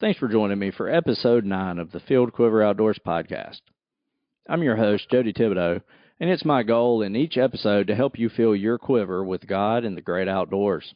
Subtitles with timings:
[0.00, 3.60] Thanks for joining me for episode 9 of the Filled Quiver Outdoors podcast.
[4.48, 5.82] I'm your host, Jody Thibodeau,
[6.18, 9.84] and it's my goal in each episode to help you fill your quiver with God
[9.84, 10.94] and the great outdoors.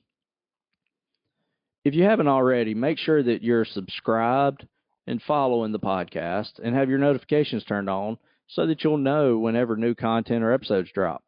[1.85, 4.67] If you haven't already, make sure that you're subscribed
[5.07, 8.19] and following the podcast and have your notifications turned on
[8.49, 11.23] so that you'll know whenever new content or episodes drop.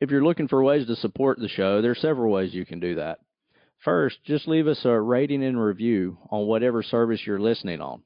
[0.00, 2.78] If you're looking for ways to support the show, there are several ways you can
[2.78, 3.18] do that.
[3.84, 8.02] First, just leave us a rating and review on whatever service you're listening on.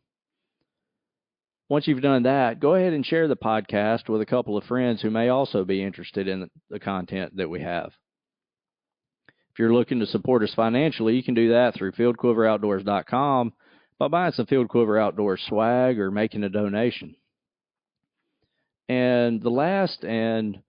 [1.69, 5.01] Once you've done that, go ahead and share the podcast with a couple of friends
[5.01, 7.93] who may also be interested in the content that we have.
[9.53, 13.53] If you're looking to support us financially, you can do that through filledquiveroutdoors.com
[13.99, 17.17] by buying some Filled Quiver Outdoors swag or making a donation.
[18.89, 20.61] And the last and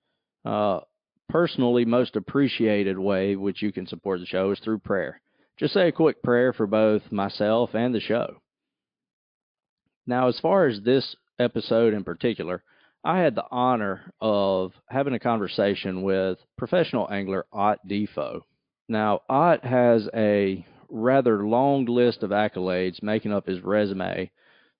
[0.45, 0.81] uh,
[1.33, 5.19] personally most appreciated way which you can support the show is through prayer.
[5.57, 8.35] Just say a quick prayer for both myself and the show.
[10.05, 12.61] Now, as far as this episode in particular,
[13.03, 18.45] I had the honor of having a conversation with professional angler Ott Defoe.
[18.87, 24.29] Now, Ott has a rather long list of accolades making up his resume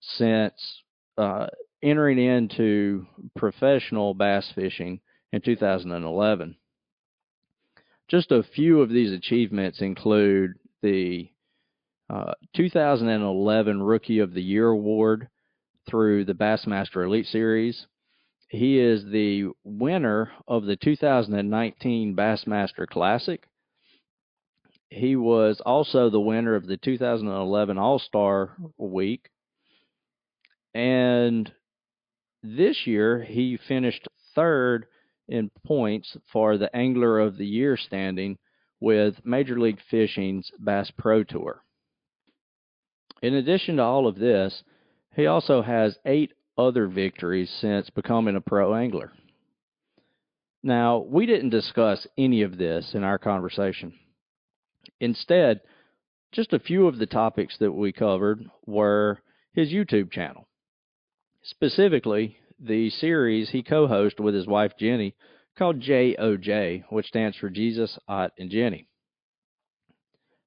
[0.01, 0.53] since
[1.17, 1.47] uh,
[1.81, 4.99] entering into professional bass fishing
[5.33, 6.55] in 2011.
[8.07, 10.53] Just a few of these achievements include
[10.83, 11.29] the
[12.09, 15.27] uh, 2011 Rookie of the Year award
[15.89, 17.87] through the Bassmaster Elite Series.
[18.49, 23.47] He is the winner of the 2019 Bassmaster Classic.
[24.89, 29.29] He was also the winner of the 2011 All Star Week.
[30.75, 31.51] And
[32.43, 34.85] this year, he finished third
[35.27, 38.38] in points for the Angler of the Year standing
[38.79, 41.63] with Major League Fishing's Bass Pro Tour.
[43.21, 44.63] In addition to all of this,
[45.16, 49.13] he also has eight other victories since becoming a pro angler.
[50.61, 53.94] Now, we didn't discuss any of this in our conversation.
[55.00, 55.61] Instead,
[56.31, 59.22] just a few of the topics that we covered were
[59.53, 60.47] his YouTube channel.
[61.44, 65.16] Specifically, the series he co hosted with his wife Jennie
[65.58, 68.88] called JOJ, which stands for Jesus, Ott, and Jennie.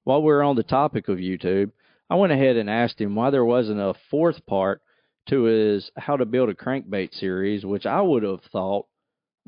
[0.05, 1.73] While we are on the topic of YouTube,
[2.09, 4.81] I went ahead and asked him why there wasn't a fourth part
[5.29, 8.87] to his How to Build a Crankbait series, which I would have thought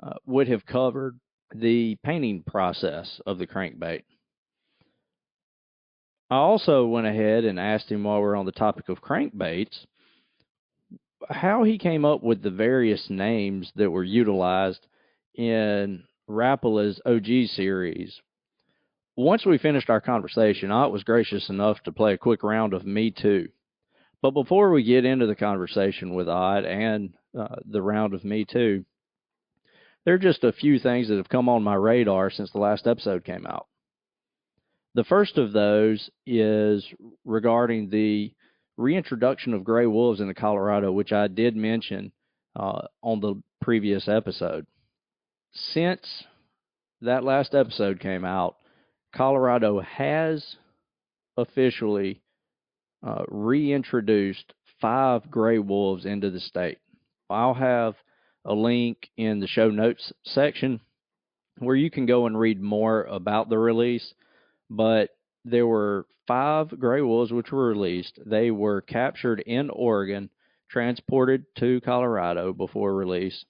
[0.02, 1.18] uh, would have covered
[1.54, 4.02] the painting process of the crankbait.
[6.30, 9.86] I also went ahead and asked him while we we're on the topic of crankbaits
[11.28, 14.86] how he came up with the various names that were utilized
[15.34, 18.20] in Rapala's OG series.
[19.16, 22.86] Once we finished our conversation, Ott was gracious enough to play a quick round of
[22.86, 23.48] Me Too.
[24.22, 28.44] But before we get into the conversation with Ott and uh, the round of Me
[28.44, 28.84] Too,
[30.04, 32.86] there are just a few things that have come on my radar since the last
[32.86, 33.66] episode came out.
[34.94, 36.86] The first of those is
[37.24, 38.32] regarding the
[38.78, 42.12] reintroduction of gray wolves into Colorado, which I did mention
[42.56, 44.66] uh, on the previous episode.
[45.52, 46.24] Since
[47.02, 48.56] that last episode came out,
[49.14, 50.56] Colorado has
[51.36, 52.22] officially
[53.06, 56.78] uh, reintroduced five gray wolves into the state.
[57.28, 57.94] I'll have
[58.44, 60.80] a link in the show notes section
[61.58, 64.14] where you can go and read more about the release.
[64.70, 65.10] But
[65.50, 68.18] there were five gray wolves which were released.
[68.24, 70.30] They were captured in Oregon,
[70.68, 73.44] transported to Colorado before release.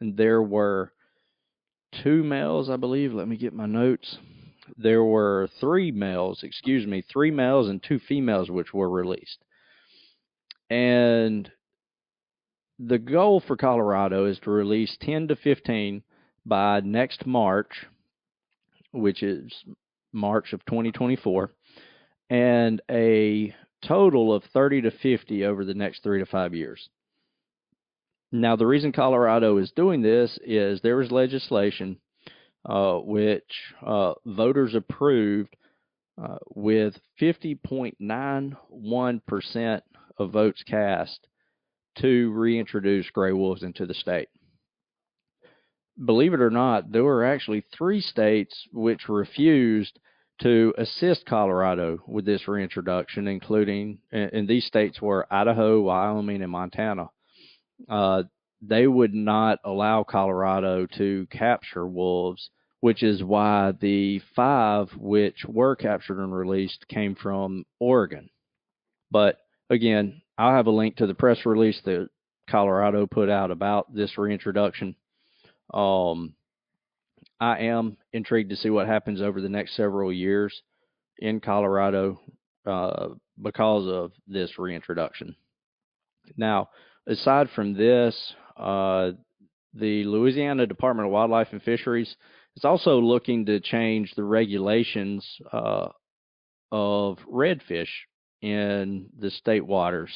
[0.00, 0.92] And there were
[2.02, 3.12] two males, I believe.
[3.12, 4.18] Let me get my notes.
[4.76, 9.38] There were three males, excuse me, three males and two females which were released.
[10.68, 11.50] And
[12.78, 16.02] the goal for Colorado is to release 10 to 15
[16.44, 17.86] by next March,
[18.92, 19.64] which is
[20.12, 21.50] March of 2024,
[22.30, 23.54] and a
[23.86, 26.88] total of 30 to 50 over the next three to five years.
[28.30, 31.98] Now, the reason Colorado is doing this is there was legislation
[32.68, 33.50] uh, which
[33.86, 35.56] uh, voters approved
[36.22, 39.82] uh, with 50.91%
[40.18, 41.26] of votes cast
[41.98, 44.28] to reintroduce gray wolves into the state
[46.04, 49.98] believe it or not, there were actually three states which refused
[50.42, 57.10] to assist Colorado with this reintroduction, including, and these states were Idaho, Wyoming, and Montana.
[57.88, 58.22] Uh,
[58.62, 62.50] they would not allow Colorado to capture wolves
[62.80, 68.30] which is why the five which were captured and released came from Oregon.
[69.10, 72.08] But again, I'll have a link to the press release that
[72.48, 74.94] Colorado put out about this reintroduction.
[75.72, 76.34] Um,
[77.40, 80.62] I am intrigued to see what happens over the next several years
[81.18, 82.20] in Colorado
[82.66, 83.08] uh,
[83.40, 85.36] because of this reintroduction.
[86.36, 86.70] Now,
[87.06, 89.12] aside from this, uh,
[89.74, 92.14] the Louisiana Department of Wildlife and Fisheries
[92.56, 95.88] is also looking to change the regulations uh,
[96.72, 97.88] of redfish
[98.42, 100.10] in the state waters.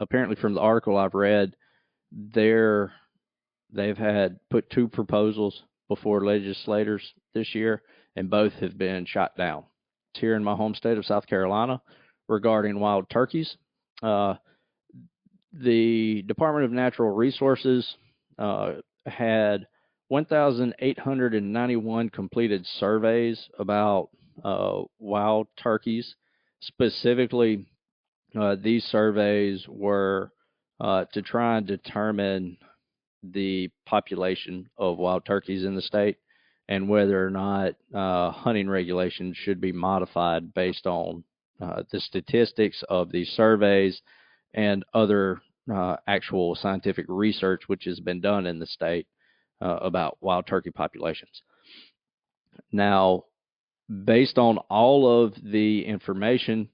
[0.00, 1.54] Apparently, from the article I've read,
[2.10, 2.92] they're
[3.72, 7.02] they've had put two proposals before legislators
[7.34, 7.82] this year,
[8.16, 9.64] and both have been shot down.
[10.12, 11.80] It's here in my home state of South Carolina
[12.28, 13.56] regarding wild turkeys.
[14.02, 14.34] Uh,
[15.52, 17.96] the Department of Natural Resources
[18.38, 18.74] uh,
[19.06, 19.66] had
[20.08, 24.10] 1,891 completed surveys about
[24.44, 26.14] uh, wild turkeys.
[26.60, 27.66] Specifically,
[28.38, 30.30] uh, these surveys were
[30.80, 32.56] uh, to try and determine
[33.22, 36.16] the population of wild turkeys in the state
[36.68, 41.24] and whether or not uh, hunting regulations should be modified based on
[41.60, 44.00] uh, the statistics of these surveys
[44.54, 45.40] and other
[45.72, 49.06] uh, actual scientific research which has been done in the state
[49.60, 51.42] uh, about wild turkey populations.
[52.72, 53.24] Now,
[54.04, 56.68] based on all of the information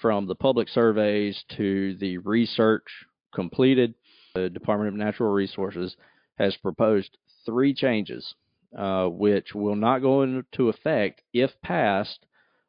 [0.00, 2.86] from the public surveys to the research
[3.34, 3.94] completed,
[4.34, 5.94] the Department of Natural Resources
[6.38, 7.16] has proposed
[7.46, 8.34] three changes,
[8.76, 12.26] uh, which will not go into effect if passed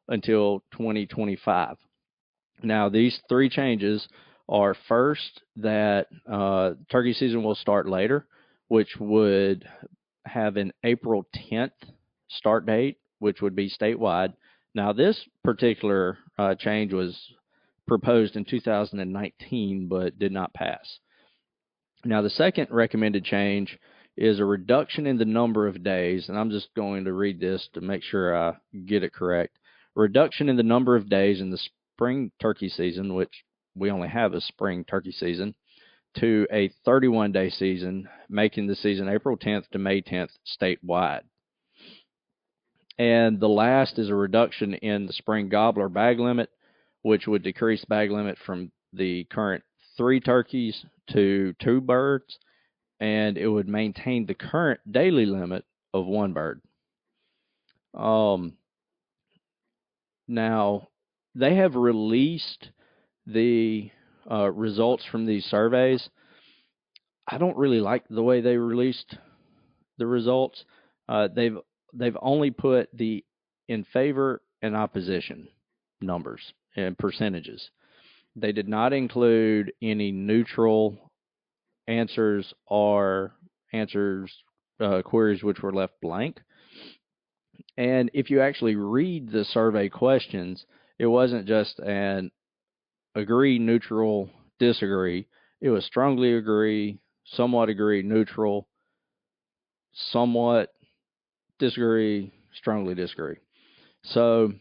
[0.08, 1.76] until 2025.
[2.62, 4.06] Now, these three changes
[4.48, 8.26] are first that uh, turkey season will start later,
[8.68, 9.68] which would
[10.24, 11.72] have an April 10th
[12.28, 14.34] start date, which would be statewide.
[14.72, 17.18] Now, this particular uh, change was
[17.88, 20.98] proposed in 2019 but did not pass.
[22.06, 23.76] Now, the second recommended change
[24.16, 27.68] is a reduction in the number of days, and I'm just going to read this
[27.74, 28.56] to make sure I
[28.86, 29.58] get it correct.
[29.96, 33.44] Reduction in the number of days in the spring turkey season, which
[33.74, 35.56] we only have a spring turkey season,
[36.18, 41.22] to a 31 day season, making the season April 10th to May 10th statewide.
[42.98, 46.50] And the last is a reduction in the spring gobbler bag limit,
[47.02, 49.64] which would decrease bag limit from the current
[49.96, 52.38] three turkeys to two birds,
[53.00, 56.60] and it would maintain the current daily limit of one bird.
[57.94, 58.54] Um,
[60.28, 60.88] now,
[61.34, 62.70] they have released
[63.26, 63.90] the
[64.30, 66.08] uh, results from these surveys.
[67.28, 69.16] I don't really like the way they released
[69.98, 70.64] the results.
[71.08, 71.56] Uh, they've
[71.92, 73.24] they've only put the
[73.68, 75.48] in favor and opposition
[76.00, 76.40] numbers
[76.76, 77.70] and percentages.
[78.36, 81.10] They did not include any neutral
[81.88, 83.32] answers or
[83.72, 84.32] answers
[84.78, 86.40] uh, queries which were left blank.
[87.78, 90.64] And if you actually read the survey questions,
[90.98, 92.30] it wasn't just an
[93.14, 95.26] agree, neutral, disagree.
[95.60, 98.68] It was strongly agree, somewhat agree, neutral,
[99.92, 100.72] somewhat
[101.58, 103.36] disagree, strongly disagree.
[104.02, 104.52] So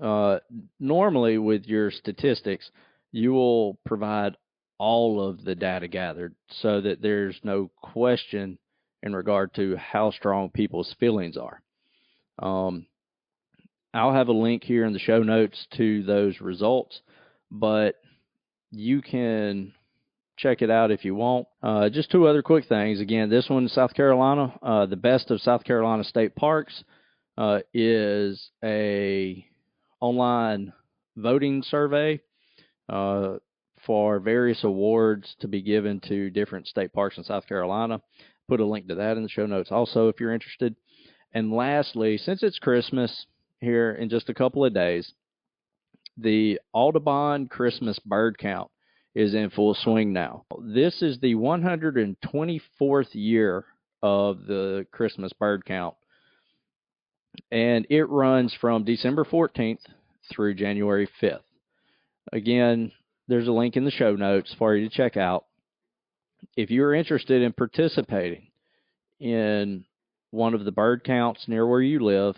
[0.00, 0.38] uh,
[0.78, 2.70] normally with your statistics,
[3.12, 4.36] you will provide
[4.78, 8.58] all of the data gathered so that there's no question
[9.02, 11.60] in regard to how strong people's feelings are.
[12.38, 12.86] Um,
[13.92, 17.00] I'll have a link here in the show notes to those results,
[17.50, 17.96] but
[18.70, 19.72] you can
[20.38, 21.46] check it out if you want.
[21.62, 23.00] Uh, just two other quick things.
[23.00, 26.84] Again, this one, South Carolina, uh, the best of South Carolina state parks,
[27.36, 29.44] uh, is a
[30.00, 30.72] online
[31.16, 32.20] voting survey
[32.88, 33.36] uh,
[33.86, 38.00] for various awards to be given to different state parks in South Carolina.
[38.48, 40.74] Put a link to that in the show notes also if you're interested.
[41.32, 43.26] And lastly, since it's Christmas
[43.60, 45.12] here in just a couple of days,
[46.16, 48.70] the Audubon Christmas bird count
[49.14, 50.44] is in full swing now.
[50.60, 53.64] This is the 124th year
[54.02, 55.94] of the Christmas bird count,
[57.50, 59.80] and it runs from December 14th
[60.32, 61.40] through January 5th.
[62.32, 62.92] Again,
[63.28, 65.46] there's a link in the show notes for you to check out.
[66.56, 68.48] If you're interested in participating
[69.18, 69.84] in
[70.30, 72.36] one of the bird counts near where you live,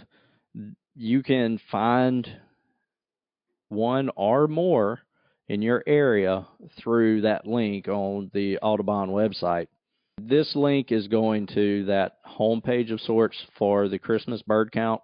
[0.94, 2.28] you can find
[3.68, 5.00] one or more
[5.48, 6.46] in your area
[6.78, 9.68] through that link on the Audubon website.
[10.20, 15.00] This link is going to that homepage of sorts for the Christmas bird count.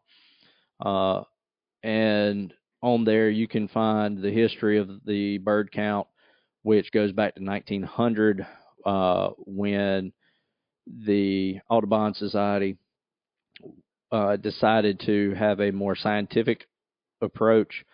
[0.85, 1.23] Uh,
[1.83, 6.07] and on there you can find the history of the bird count,
[6.63, 8.47] which goes back to 1900
[8.85, 10.13] uh, when
[10.87, 12.77] the Audubon Society
[14.13, 16.67] uh, decided to have a more scientific
[17.23, 17.85] approach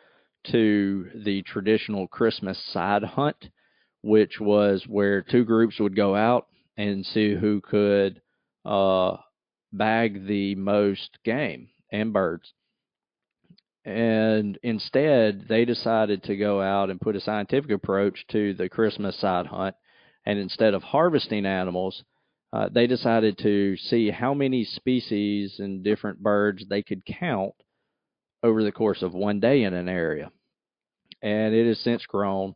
[0.51, 3.49] to the traditional Christmas side hunt,
[4.03, 8.21] which was where two groups would go out and see who could
[8.65, 9.17] uh,
[9.73, 12.53] bag the most game and birds.
[13.85, 19.19] And instead, they decided to go out and put a scientific approach to the Christmas
[19.19, 19.77] side hunt.
[20.25, 22.03] And instead of harvesting animals,
[22.53, 27.53] uh, they decided to see how many species and different birds they could count
[28.43, 30.31] over the course of one day in an area.
[31.21, 32.55] And it has since grown,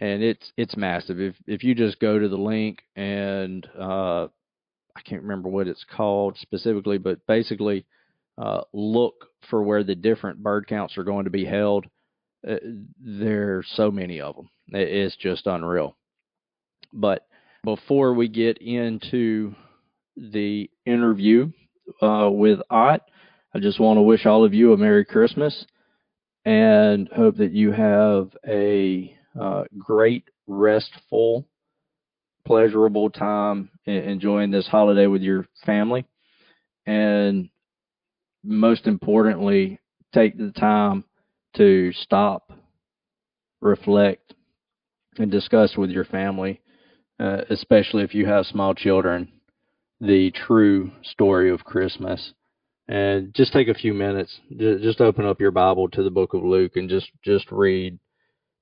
[0.00, 1.20] and it's it's massive.
[1.20, 5.84] If if you just go to the link and uh, I can't remember what it's
[5.96, 7.84] called specifically, but basically
[8.36, 11.86] uh, look for where the different bird counts are going to be held.
[12.48, 12.56] Uh,
[13.00, 14.48] there's so many of them.
[14.68, 15.96] It's just unreal.
[16.92, 17.26] But
[17.64, 19.54] before we get into
[20.16, 21.50] the interview
[22.00, 23.02] uh, with Ott,
[23.54, 25.66] I just want to wish all of you a Merry Christmas
[26.44, 31.46] and hope that you have a uh, great, restful,
[32.46, 36.04] pleasurable time enjoying this holiday with your family.
[36.86, 37.50] And
[38.42, 39.78] most importantly,
[40.14, 41.04] take the time
[41.56, 42.52] to stop,
[43.60, 44.34] reflect,
[45.18, 46.60] and discuss with your family,
[47.20, 49.30] uh, especially if you have small children,
[50.00, 52.32] the true story of Christmas.
[52.86, 56.42] And just take a few minutes, just open up your Bible to the book of
[56.42, 57.98] Luke and just, just read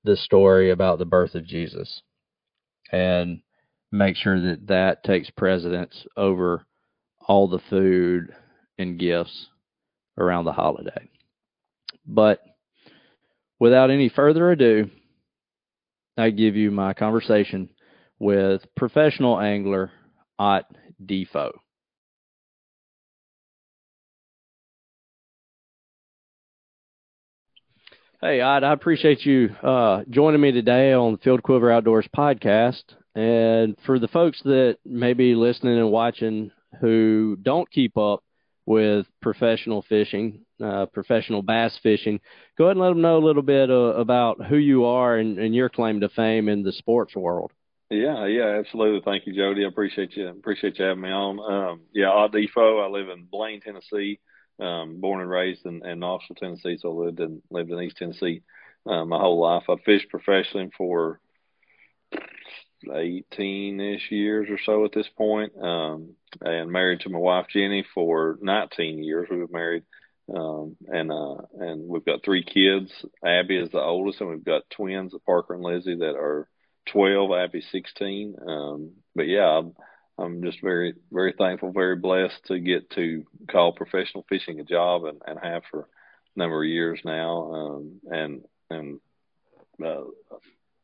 [0.07, 2.01] the story about the birth of Jesus.
[2.91, 3.41] And
[3.91, 6.65] make sure that that takes precedence over
[7.27, 8.33] all the food
[8.79, 9.47] and gifts
[10.17, 11.09] around the holiday.
[12.05, 12.41] But
[13.59, 14.89] without any further ado,
[16.17, 17.69] I give you my conversation
[18.17, 19.91] with professional angler
[20.39, 20.65] Ott
[21.05, 21.61] Defoe.
[28.19, 32.81] Hey, Ott, I appreciate you uh, joining me today on the Filled Quiver Outdoors podcast.
[33.13, 36.49] And for the folks that may be listening and watching
[36.81, 38.23] who don't keep up
[38.65, 42.19] with professional fishing, uh, professional bass fishing.
[42.57, 45.37] Go ahead and let them know a little bit uh, about who you are and,
[45.37, 47.51] and, your claim to fame in the sports world.
[47.91, 49.01] Yeah, yeah, absolutely.
[49.05, 49.63] Thank you, Jody.
[49.63, 50.27] I appreciate you.
[50.27, 51.39] Appreciate you having me on.
[51.39, 52.79] Um, yeah, Ott Defoe.
[52.79, 54.19] I live in Blaine, Tennessee.
[54.59, 56.77] Um, born and raised in, in Knoxville, Tennessee.
[56.79, 58.41] So I lived in lived in East Tennessee
[58.87, 59.63] uh, my whole life.
[59.69, 61.19] I fished professionally for
[62.91, 65.53] 18 ish years or so at this point.
[65.61, 69.27] Um, and married to my wife Jennie for 19 years.
[69.29, 69.83] We were married.
[70.33, 72.91] Um, and, uh, and we've got three kids.
[73.25, 76.49] Abby is the oldest and we've got twins, Parker and Lizzie that are
[76.87, 78.35] 12, Abby 16.
[78.45, 79.73] Um, but yeah, I'm,
[80.17, 85.05] I'm just very, very thankful, very blessed to get to call professional fishing a job
[85.05, 87.51] and, and have for a number of years now.
[87.53, 88.99] Um, and, and,
[89.83, 90.05] uh,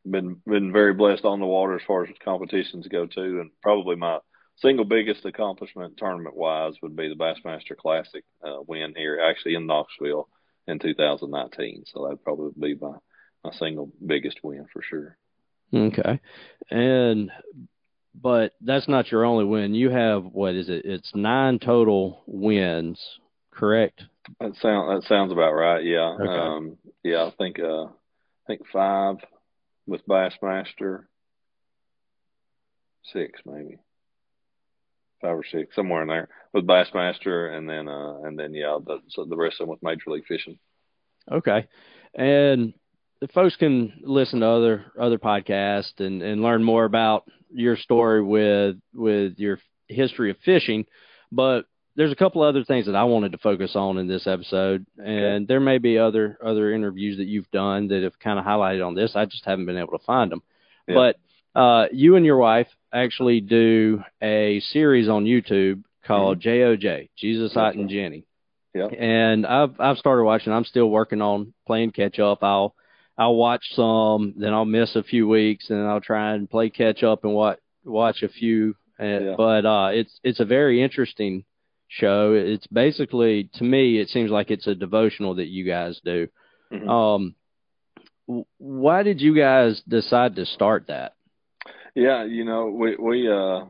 [0.05, 3.95] been been very blessed on the water as far as competitions go too, and probably
[3.95, 4.19] my
[4.57, 9.65] single biggest accomplishment tournament wise would be the Bassmaster Classic uh, win here, actually in
[9.65, 10.27] Knoxville
[10.67, 11.83] in 2019.
[11.87, 12.97] So that'd probably be my
[13.43, 15.17] my single biggest win for sure.
[15.73, 16.19] Okay,
[16.69, 17.31] and
[18.19, 19.73] but that's not your only win.
[19.73, 20.85] You have what is it?
[20.85, 22.99] It's nine total wins,
[23.51, 24.03] correct?
[24.39, 25.83] That sound that sounds about right.
[25.83, 26.15] Yeah.
[26.19, 26.27] Okay.
[26.27, 29.17] Um, yeah, I think uh, I think five
[29.87, 31.05] with Bassmaster.
[33.11, 33.79] Six maybe.
[35.21, 38.99] Five or six, somewhere in there with Bassmaster and then uh and then yeah, the
[39.09, 40.57] so the rest of them with Major League Fishing.
[41.31, 41.67] Okay.
[42.13, 42.73] And
[43.23, 48.21] the folks can listen to other other podcasts and, and learn more about your story
[48.21, 50.85] with with your history of fishing.
[51.31, 51.61] But
[51.95, 55.07] there's a couple other things that I wanted to focus on in this episode, and
[55.07, 55.45] okay.
[55.47, 58.93] there may be other other interviews that you've done that have kind of highlighted on
[58.93, 59.13] this.
[59.15, 60.41] I just haven't been able to find them.
[60.85, 60.95] Yeah.
[60.95, 66.85] But uh, you and your wife actually do a series on YouTube called mm-hmm.
[66.85, 68.25] JOJ, Jesus, Ott, and Jennie.
[68.75, 68.87] Yeah.
[68.87, 70.51] And I've I've started watching.
[70.51, 72.43] I'm still working on playing catch up.
[72.43, 72.75] I'll
[73.17, 77.03] I'll watch some, then I'll miss a few weeks, and I'll try and play catch
[77.03, 78.75] up and watch watch a few.
[78.97, 79.33] And, yeah.
[79.37, 81.45] But uh, it's it's a very interesting
[81.87, 82.33] show.
[82.33, 86.27] It's basically, to me, it seems like it's a devotional that you guys do.
[86.71, 86.89] Mm-hmm.
[86.89, 87.35] Um,
[88.57, 91.13] why did you guys decide to start that?
[91.95, 93.65] Yeah, you know, we we uh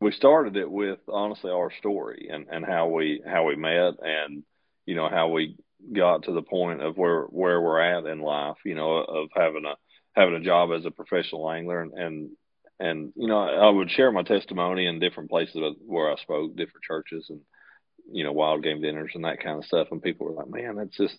[0.00, 4.44] we started it with honestly our story and and how we how we met and
[4.86, 5.56] you know how we
[5.92, 9.64] got to the point of where where we're at in life you know of having
[9.64, 9.74] a
[10.14, 11.80] having a job as a professional angler.
[11.82, 12.30] And and
[12.80, 16.84] and you know I would share my testimony in different places where I spoke different
[16.84, 17.40] churches and
[18.10, 19.88] you know wild game dinners and that kind of stuff.
[19.90, 21.18] And people were like man that's just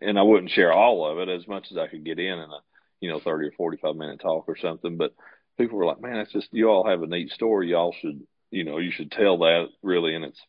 [0.00, 2.50] and I wouldn't share all of it as much as I could get in in
[2.50, 2.60] a
[3.00, 4.96] you know 30 or 45 minute talk or something.
[4.96, 5.14] But
[5.58, 7.70] people were like, man, that's just you all have a neat story.
[7.70, 10.40] Y'all should, you know, you should tell that really in its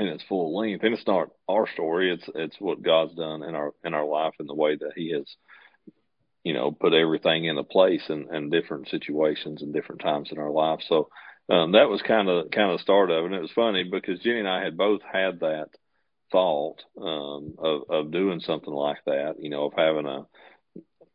[0.00, 0.82] in its full length.
[0.82, 2.12] And it's not our story.
[2.12, 5.12] It's it's what God's done in our in our life and the way that He
[5.12, 5.26] has,
[6.42, 10.38] you know, put everything into place and in, in different situations and different times in
[10.38, 10.80] our life.
[10.88, 11.10] So
[11.50, 13.26] um, that was kind of kind of the start of it.
[13.26, 15.68] And it was funny because Jennie and I had both had that
[16.32, 19.34] thought um, of of doing something like that.
[19.38, 20.26] You know, of having a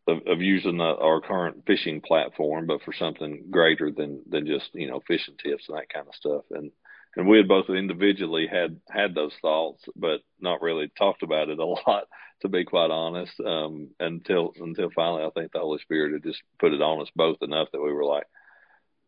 [0.07, 4.69] of, of using the, our current fishing platform, but for something greater than than just
[4.73, 6.43] you know fishing tips and that kind of stuff.
[6.51, 6.71] And
[7.15, 11.59] and we had both individually had had those thoughts, but not really talked about it
[11.59, 12.05] a lot,
[12.41, 13.33] to be quite honest.
[13.39, 17.09] Um, until until finally, I think the Holy Spirit had just put it on us
[17.15, 18.25] both enough that we were like,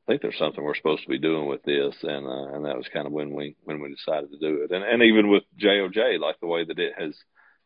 [0.08, 2.78] I think there's something we're supposed to be doing with this, and uh, and that
[2.78, 4.72] was kind of when we when we decided to do it.
[4.72, 7.16] And and even with JOJ, like the way that it has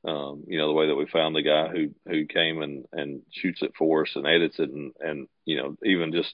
[0.04, 3.22] um, you know, the way that we found the guy who who came and and
[3.32, 6.34] shoots it for us and edits it and and you know even just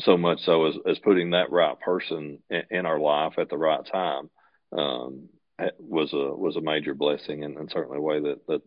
[0.00, 3.58] so much so as as putting that right person in, in our life at the
[3.58, 4.30] right time
[4.76, 5.28] um,
[5.78, 8.62] was a was a major blessing and, and certainly a way that that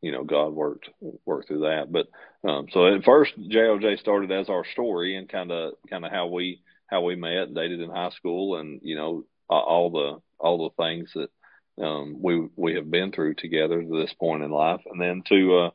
[0.00, 0.88] you know God worked
[1.24, 1.90] worked through that.
[1.90, 2.06] But
[2.48, 6.26] um, so at first JOJ started as our story and kind of kind of how
[6.28, 10.82] we how we met, dated in high school, and you know all the all the
[10.82, 15.00] things that um, we we have been through together to this point in life, and
[15.00, 15.70] then to uh,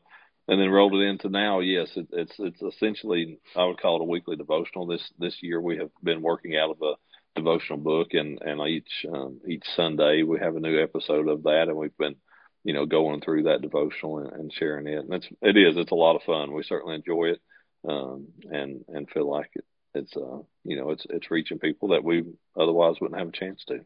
[0.48, 1.60] and then rolled it into now.
[1.60, 4.86] Yes, it, it's it's essentially I would call it a weekly devotional.
[4.86, 6.94] This this year we have been working out of a
[7.34, 11.68] devotional book, and and each um, each Sunday we have a new episode of that,
[11.68, 12.16] and we've been
[12.64, 15.92] you know going through that devotional and, and sharing it, and it's it is it's
[15.92, 16.52] a lot of fun.
[16.52, 17.40] We certainly enjoy it,
[17.88, 22.04] um, and and feel like it it's uh you know it's it's reaching people that
[22.04, 22.24] we
[22.58, 23.80] otherwise wouldn't have a chance to.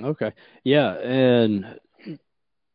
[0.00, 0.32] Okay.
[0.64, 1.78] Yeah, and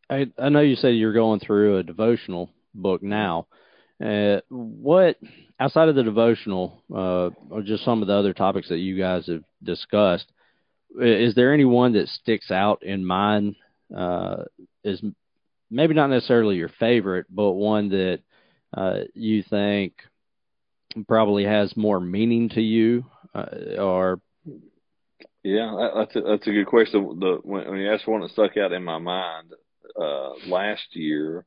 [0.10, 3.47] I I know you said you're going through a devotional book now.
[4.03, 5.17] Uh, what
[5.59, 9.25] outside of the devotional, uh, or just some of the other topics that you guys
[9.27, 10.31] have discussed,
[10.99, 13.55] is there any one that sticks out in mind?
[13.95, 14.43] Uh,
[14.83, 15.01] is
[15.69, 18.19] maybe not necessarily your favorite, but one that
[18.75, 19.93] uh, you think
[21.07, 24.19] probably has more meaning to you, uh, or
[25.43, 27.19] yeah, that's a, that's a good question.
[27.19, 29.53] The when, when you asked one that stuck out in my mind
[29.99, 31.45] uh, last year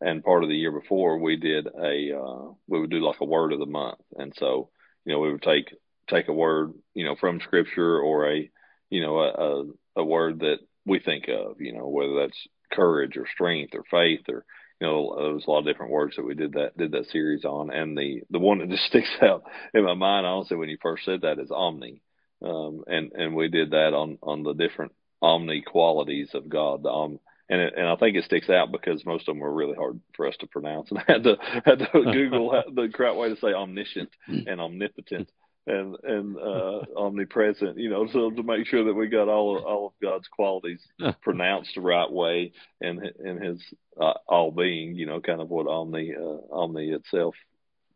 [0.00, 3.24] and part of the year before, we did a uh, we would do like a
[3.24, 4.70] word of the month, and so
[5.04, 5.66] you know we would take
[6.08, 8.50] take a word you know from scripture or a
[8.90, 9.64] you know a, a,
[9.96, 14.28] a word that we think of, you know whether that's courage or strength or faith
[14.28, 14.44] or
[14.80, 17.06] you know, there was a lot of different words that we did that did that
[17.06, 20.68] series on, and the the one that just sticks out in my mind, honestly, when
[20.68, 22.02] you first said that is omni
[22.44, 26.82] um, and and we did that on on the different omni qualities of God.
[26.82, 29.52] The um, and it, and I think it sticks out because most of them were
[29.52, 33.16] really hard for us to pronounce, and I had to had to Google the correct
[33.16, 35.30] way to say omniscient and omnipotent
[35.66, 37.78] and and uh, omnipresent.
[37.78, 40.80] You know, so to make sure that we got all of, all of God's qualities
[41.22, 43.62] pronounced the right way, and in His
[44.00, 44.94] uh, all being.
[44.94, 47.34] You know, kind of what omni uh, omni itself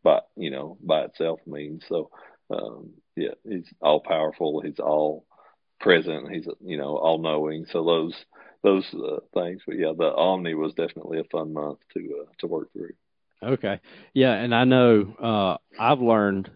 [0.03, 1.83] by you know by itself means.
[1.87, 2.09] So
[2.49, 4.61] um, yeah, he's all powerful.
[4.61, 5.25] He's all
[5.79, 6.31] present.
[6.31, 7.65] He's you know all knowing.
[7.71, 8.15] So those
[8.63, 9.61] those uh, things.
[9.65, 12.93] But yeah, the Omni was definitely a fun month to uh, to work through.
[13.41, 13.79] Okay,
[14.13, 16.51] yeah, and I know uh, I've learned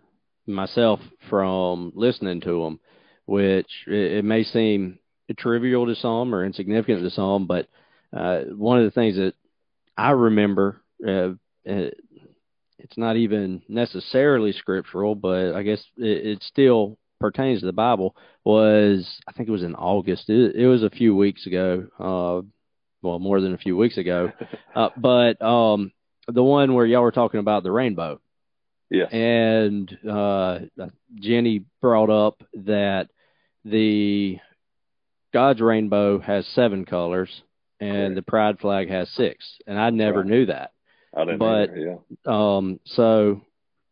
[0.45, 2.79] myself from listening to them,
[3.25, 4.99] which it, it may seem
[5.37, 7.67] trivial to some or insignificant to some, but
[8.15, 9.33] uh, one of the things that
[9.97, 11.31] I remember uh,
[11.67, 11.89] uh
[12.83, 18.17] it's not even necessarily scriptural, but I guess it, it still pertains to the Bible.
[18.43, 20.29] Was I think it was in August.
[20.29, 21.87] It, it was a few weeks ago.
[21.97, 22.41] Uh,
[23.01, 24.33] well, more than a few weeks ago.
[24.75, 25.93] uh, but um,
[26.27, 28.19] the one where y'all were talking about the rainbow.
[28.89, 29.05] Yeah.
[29.05, 30.59] And uh,
[31.15, 33.07] Jennie brought up that
[33.63, 34.37] the
[35.31, 37.41] God's rainbow has seven colors
[37.79, 39.45] and the pride flag has six.
[39.65, 40.27] And I never right.
[40.27, 40.71] knew that.
[41.15, 42.57] I didn't but either, yeah.
[42.57, 43.41] um, so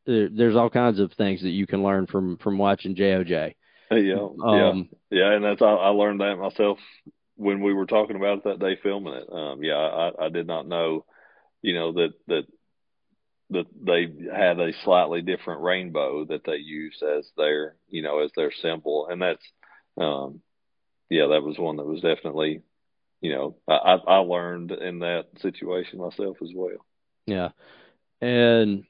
[0.05, 3.55] there, there's all kinds of things that you can learn from from watching JOJ.
[3.91, 6.79] Yeah, um, yeah, yeah, and that's I, I learned that myself
[7.35, 9.27] when we were talking about it that day filming it.
[9.31, 11.05] Um, yeah, I, I did not know,
[11.61, 12.43] you know, that that
[13.49, 18.31] that they had a slightly different rainbow that they used as their you know as
[18.35, 19.45] their symbol, and that's
[19.97, 20.41] um,
[21.09, 22.61] yeah, that was one that was definitely
[23.19, 26.85] you know I I learned in that situation myself as well.
[27.25, 27.49] Yeah,
[28.21, 28.85] and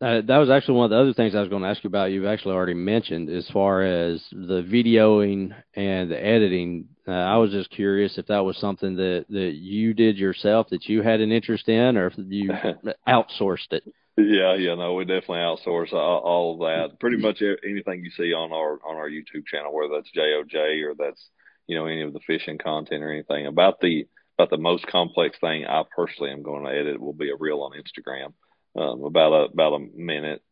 [0.00, 1.88] uh, that was actually one of the other things I was going to ask you
[1.88, 2.12] about.
[2.12, 6.88] You've actually already mentioned as far as the videoing and the editing.
[7.06, 10.86] Uh, I was just curious if that was something that that you did yourself, that
[10.86, 12.50] you had an interest in, or if you
[13.08, 13.82] outsourced it.
[14.16, 17.00] Yeah, yeah, no, we definitely outsource all, all of that.
[17.00, 20.94] Pretty much anything you see on our on our YouTube channel, whether that's JOJ or
[20.96, 21.28] that's
[21.66, 24.06] you know any of the fishing content or anything about the
[24.38, 27.62] about the most complex thing I personally am going to edit will be a reel
[27.62, 28.34] on Instagram
[28.78, 30.42] um, about a about a minute,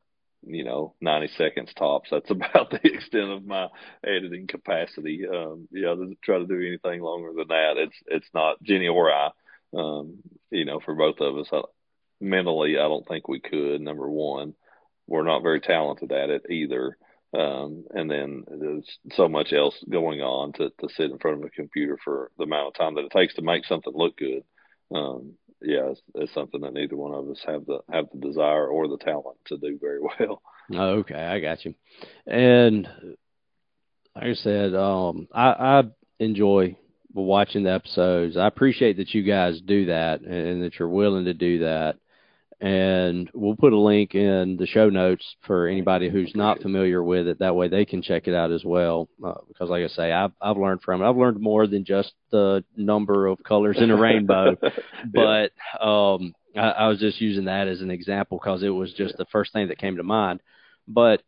[0.46, 2.10] you know, ninety seconds tops.
[2.10, 3.68] That's about the extent of my
[4.04, 5.26] editing capacity.
[5.26, 9.12] Um, yeah, to try to do anything longer than that, it's it's not Jennie or
[9.12, 9.30] I.
[9.76, 10.18] Um,
[10.50, 11.62] you know, for both of us, I,
[12.20, 13.80] mentally, I don't think we could.
[13.80, 14.54] Number one,
[15.06, 16.96] we're not very talented at it either.
[17.36, 21.44] Um, and then there's so much else going on to, to sit in front of
[21.44, 24.42] a computer for the amount of time that it takes to make something look good.
[24.94, 25.34] Um,
[25.66, 28.86] yeah, it's, it's, something that neither one of us have the have the desire or
[28.88, 30.40] the talent to do very well.
[30.72, 31.74] Okay, I got you.
[32.26, 32.88] And
[34.14, 35.82] like I said, um, I, I
[36.18, 36.76] enjoy
[37.12, 38.36] watching the episodes.
[38.36, 41.96] I appreciate that you guys do that and that you're willing to do that
[42.60, 47.26] and we'll put a link in the show notes for anybody who's not familiar with
[47.26, 47.38] it.
[47.40, 49.08] That way they can check it out as well.
[49.24, 51.08] Uh, because, like I say, I've I've learned from it.
[51.08, 54.56] I've learned more than just the number of colors in a rainbow,
[55.12, 55.52] but
[55.84, 59.26] um, I, I was just using that as an example because it was just the
[59.30, 60.40] first thing that came to mind.
[60.88, 61.22] But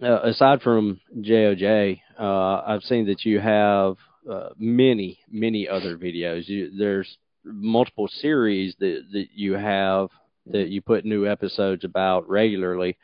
[0.00, 3.96] uh, aside from JOJ, uh, I've seen that you have
[4.30, 6.46] uh, many many other videos.
[6.46, 10.08] You, there's multiple series that that you have
[10.46, 12.96] that you put new episodes about regularly,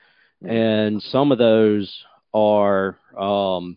[0.43, 0.55] mm-hmm.
[0.55, 3.77] and some of those are um,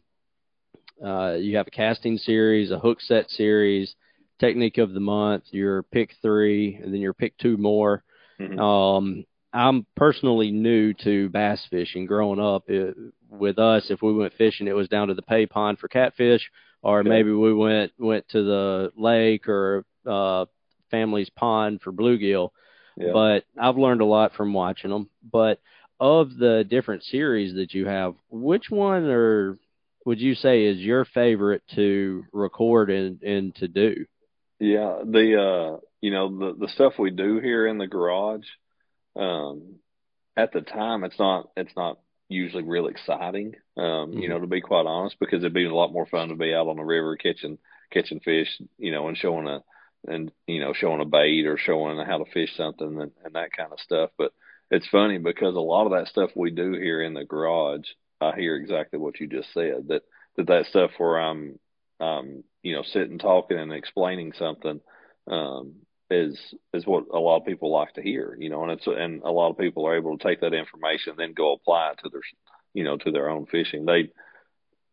[1.03, 3.95] uh, you have a casting series, a hook set series,
[4.39, 8.03] technique of the month, your pick three, and then your pick two more.
[8.39, 8.59] Mm-hmm.
[8.59, 12.05] Um, I'm personally new to bass fishing.
[12.05, 12.95] Growing up, it,
[13.29, 16.49] with us, if we went fishing, it was down to the pay pond for catfish,
[16.81, 20.45] or maybe we went went to the lake or uh,
[20.89, 22.49] family's pond for bluegill.
[23.13, 25.09] But I've learned a lot from watching them.
[25.31, 25.59] But
[25.99, 29.59] of the different series that you have, which one or
[30.05, 34.05] would you say is your favorite to record and, and to do?
[34.59, 38.45] Yeah, the uh you know the the stuff we do here in the garage,
[39.15, 39.75] um,
[40.37, 41.99] at the time it's not it's not
[42.29, 43.53] usually real exciting.
[43.77, 44.19] Um, mm-hmm.
[44.19, 46.53] you know, to be quite honest, because it'd be a lot more fun to be
[46.53, 47.57] out on the river catching
[47.91, 49.61] catching fish, you know, and showing a
[50.07, 53.51] and you know showing a bait or showing how to fish something and, and that
[53.55, 54.09] kind of stuff.
[54.17, 54.31] But
[54.69, 57.87] it's funny because a lot of that stuff we do here in the garage,
[58.19, 59.87] I hear exactly what you just said.
[59.89, 60.03] That
[60.37, 61.59] that that stuff where I'm
[61.99, 64.81] um you know sitting talking and explaining something
[65.29, 65.73] um
[66.09, 66.39] is
[66.73, 68.35] is what a lot of people like to hear.
[68.39, 71.11] You know, and it's and a lot of people are able to take that information
[71.11, 72.21] and then go apply it to their
[72.73, 73.85] you know to their own fishing.
[73.85, 74.09] They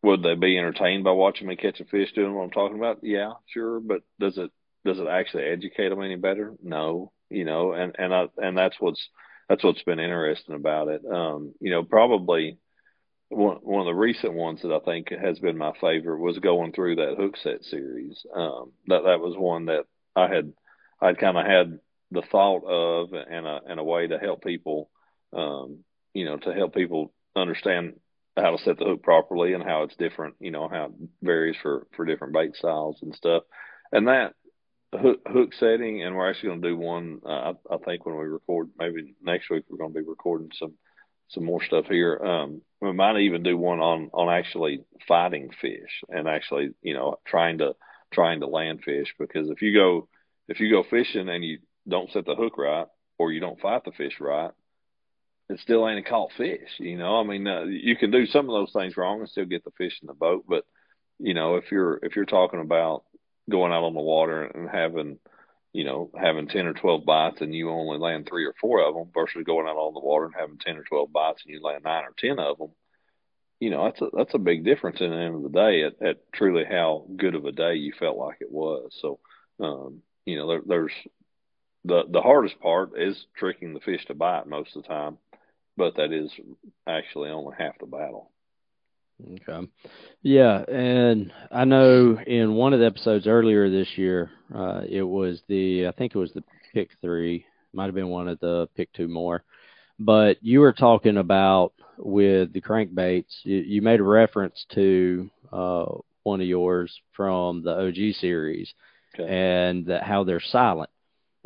[0.03, 2.99] would they be entertained by watching me catch a fish doing what I'm talking about?
[3.03, 3.81] Yeah, sure.
[3.81, 4.51] But does it
[4.85, 6.55] does it actually educate them any better?
[6.63, 9.09] No, you know, and and I, and that's what's
[9.49, 11.03] that's what's been interesting about it.
[11.05, 12.59] Um, you know, probably
[13.29, 16.73] one one of the recent ones that I think has been my favorite was going
[16.73, 18.25] through that hook set series.
[18.35, 19.85] Um, that that was one that
[20.17, 20.53] I had
[21.01, 21.79] I'd kind of had
[22.11, 24.91] the thought of and a and a way to help people,
[25.37, 25.81] um,
[26.15, 27.95] you know, to help people understand
[28.37, 31.57] how to set the hook properly and how it's different, you know, how it varies
[31.63, 33.43] for for different bait styles and stuff.
[33.93, 34.35] And that
[34.93, 37.21] hook, hook setting, and we're actually going to do one.
[37.25, 40.51] Uh, I, I think when we record, maybe next week, we're going to be recording
[40.59, 40.75] some
[41.31, 42.17] some more stuff here.
[42.25, 47.19] Um, we might even do one on on actually fighting fish and actually, you know,
[47.27, 47.75] trying to
[48.13, 50.09] trying to land fish because if you go
[50.49, 52.87] if you go fishing and you don't set the hook right
[53.19, 54.53] or you don't fight the fish right,
[55.51, 56.69] it still ain't a caught fish.
[56.79, 59.45] You know, I mean, uh, you can do some of those things wrong and still
[59.45, 60.65] get the fish in the boat, but
[61.19, 63.05] you know, if you're if you're talking about
[63.49, 65.19] going out on the water and having,
[65.73, 68.95] you know, having 10 or 12 bites and you only land three or four of
[68.95, 71.63] them versus going out on the water and having 10 or 12 bites and you
[71.63, 72.71] land nine or 10 of them,
[73.61, 76.07] you know, that's a, that's a big difference in the end of the day at,
[76.07, 78.97] at truly how good of a day you felt like it was.
[79.01, 79.19] So,
[79.61, 80.93] um, you know, there, there's
[81.85, 85.19] the, the hardest part is tricking the fish to bite most of the time,
[85.77, 86.31] but that is
[86.87, 88.31] actually only half the battle.
[89.23, 89.69] Okay.
[90.23, 95.43] Yeah, and I know in one of the episodes earlier this year, uh, it was
[95.49, 98.93] the I think it was the pick three, might have been one of the pick
[98.93, 99.45] two more.
[99.99, 103.45] But you were talking about with the crankbaits.
[103.45, 105.87] You, you made a reference to uh,
[106.25, 108.73] one of yours from the OG series,
[109.15, 109.29] Okay.
[109.29, 110.91] and that how they're silent.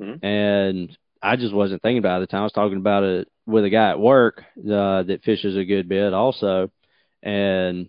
[0.00, 0.22] Mhm.
[0.22, 2.40] And I just wasn't thinking about it at the time.
[2.40, 5.88] I was talking about it with a guy at work uh, that fishes a good
[5.88, 6.70] bit also,
[7.22, 7.88] and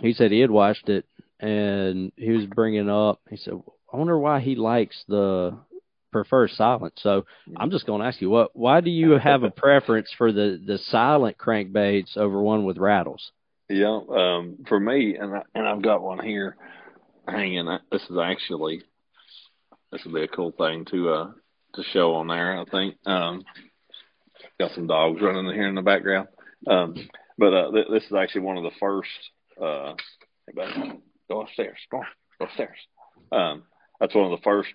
[0.00, 1.06] he said he had watched it,
[1.40, 3.20] and he was bringing up.
[3.28, 3.54] He said,
[3.92, 5.58] "I wonder why he likes the
[6.10, 7.24] prefers silent." So
[7.56, 8.54] I'm just going to ask you, what?
[8.54, 13.32] Why do you have a preference for the the silent crankbaits over one with rattles?
[13.68, 16.56] Yeah, um, for me, and I, and I've got one here
[17.26, 17.66] hanging.
[17.90, 18.82] This is actually
[19.90, 21.30] this would be a cool thing to uh
[21.74, 22.58] to show on there.
[22.58, 23.44] I think um,
[24.58, 26.28] got some dogs running here in the background.
[26.66, 26.94] Um,
[27.38, 29.08] but uh, th- this is actually one of the first.
[29.60, 29.94] Uh,
[30.54, 31.78] buddy, go upstairs.
[31.90, 32.02] Go
[32.38, 32.78] go upstairs.
[33.30, 33.64] Um,
[34.00, 34.72] that's one of the first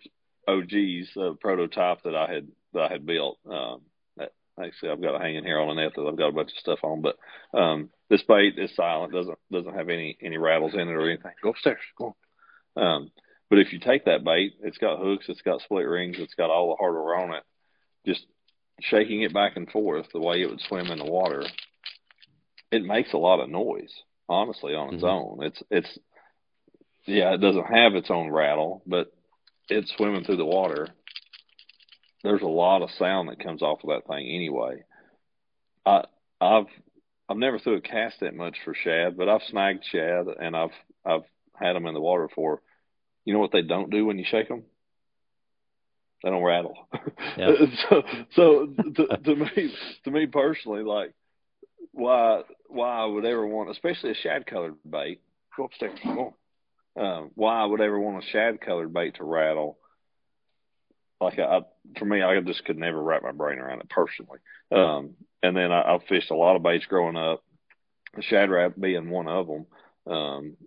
[0.47, 3.37] OGs uh, prototype that I had that I had built.
[3.49, 3.81] Um,
[4.17, 6.51] that, actually, I've got it hanging here on the net that I've got a bunch
[6.51, 7.17] of stuff on, but
[7.57, 9.13] um, this bait is silent.
[9.13, 11.33] doesn't doesn't have any any rattles in it or anything.
[11.43, 11.79] Go upstairs.
[11.97, 12.15] Go
[12.75, 12.83] on.
[12.83, 13.11] Um,
[13.49, 16.49] but if you take that bait, it's got hooks, it's got split rings, it's got
[16.49, 17.43] all the hardware on it.
[18.05, 18.25] Just
[18.81, 21.43] shaking it back and forth the way it would swim in the water,
[22.71, 23.93] it makes a lot of noise.
[24.29, 25.09] Honestly, on its Mhm.
[25.09, 25.99] own, it's it's
[27.05, 29.13] yeah, it doesn't have its own rattle, but
[29.69, 30.87] it's swimming through the water.
[32.23, 34.83] There's a lot of sound that comes off of that thing anyway.
[35.85, 36.03] I
[36.41, 36.67] I've
[37.29, 40.73] I've never threw a cast that much for shad, but I've snagged shad and I've
[41.05, 41.23] I've
[41.55, 42.61] had them in the water before.
[43.23, 44.63] You know what they don't do when you shake them?
[46.23, 46.87] They don't rattle.
[47.37, 47.51] Yeah.
[47.89, 51.13] so so to, to me to me personally, like
[51.97, 55.21] why why I would ever want, especially a shad colored bait,
[55.55, 56.33] go upstairs, on.
[56.95, 59.77] Um, why I would ever want a shad colored bait to rattle?
[61.19, 61.61] Like I,
[61.97, 64.39] for me, I just could never wrap my brain around it personally.
[64.71, 67.43] Um, and then I, I fished a lot of baits growing up,
[68.21, 69.65] shad rap being one of them.
[70.05, 70.57] Um,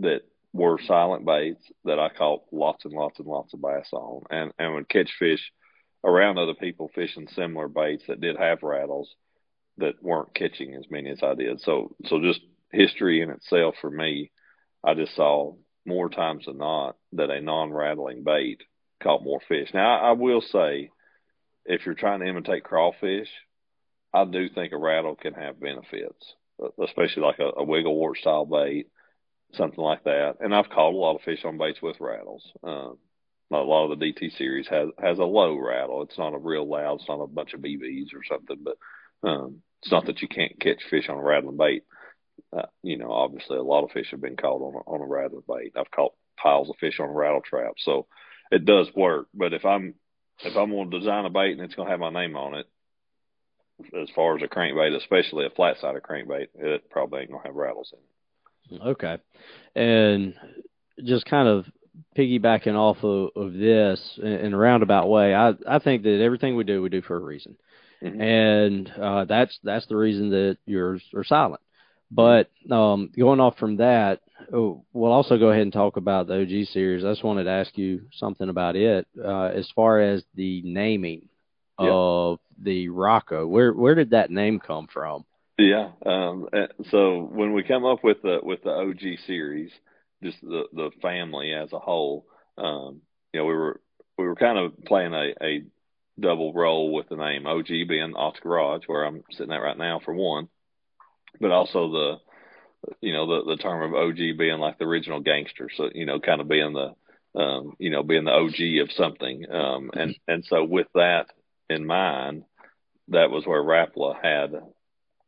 [0.00, 4.22] that were silent baits that I caught lots and lots and lots of bass on,
[4.30, 5.52] and and would catch fish
[6.02, 9.14] around other people fishing similar baits that did have rattles
[9.78, 11.60] that weren't catching as many as I did.
[11.60, 12.40] So so just
[12.72, 14.30] history in itself for me,
[14.84, 15.54] I just saw
[15.86, 18.62] more times than not that a non-rattling bait
[19.02, 19.70] caught more fish.
[19.74, 20.90] Now I, will say,
[21.66, 23.28] if you're trying to imitate crawfish,
[24.12, 26.34] I do think a rattle can have benefits,
[26.82, 28.86] especially like a, a wiggle wart style bait
[29.56, 30.36] something like that.
[30.40, 32.42] And I've caught a lot of fish on baits with rattles.
[32.62, 32.98] Um,
[33.52, 36.02] a lot of the DT series has has a low rattle.
[36.02, 37.00] It's not a real loud.
[37.00, 38.58] It's not a bunch of BBs or something.
[38.64, 38.76] But
[39.24, 41.84] um, it's not that you can't catch fish on a rattling bait.
[42.56, 45.06] Uh, you know, obviously a lot of fish have been caught on a, on a
[45.06, 45.72] rattling bait.
[45.76, 48.06] I've caught piles of fish on a rattle trap, so
[48.50, 49.26] it does work.
[49.34, 49.94] But if I'm
[50.40, 52.54] if I'm going to design a bait and it's going to have my name on
[52.54, 52.66] it,
[54.00, 57.48] as far as a crankbait, especially a flat sided crankbait, it probably ain't going to
[57.48, 58.82] have rattles in it.
[58.82, 59.18] Okay.
[59.74, 60.34] And
[61.04, 61.66] just kind of
[62.16, 66.56] piggybacking off of, of this in, in a roundabout way, I, I think that everything
[66.56, 67.56] we do, we do for a reason.
[68.04, 68.20] Mhm.
[68.20, 71.62] And uh, that's that's the reason that yours are silent.
[72.10, 74.20] But um, going off from that,
[74.52, 77.04] oh, we'll also go ahead and talk about the OG series.
[77.04, 81.28] I just wanted to ask you something about it uh, as far as the naming
[81.78, 83.46] of the Rocco.
[83.46, 85.24] Where where did that name come from?
[85.58, 85.90] Yeah.
[86.04, 86.48] Um,
[86.90, 89.70] so when we come up with the with the OG series,
[90.22, 92.26] just the the family as a whole,
[92.58, 93.00] um,
[93.32, 93.80] you know, we were
[94.18, 95.62] we were kind of playing a, a
[96.18, 100.00] double role with the name OG being Ott's Garage, where I'm sitting at right now
[100.04, 100.48] for one,
[101.40, 102.16] but also the
[103.00, 106.20] you know the the term of OG being like the original gangster, so you know,
[106.20, 110.44] kind of being the um, you know being the OG of something, um, and and
[110.44, 111.26] so with that
[111.68, 112.44] in mind,
[113.08, 114.52] that was where Rapala had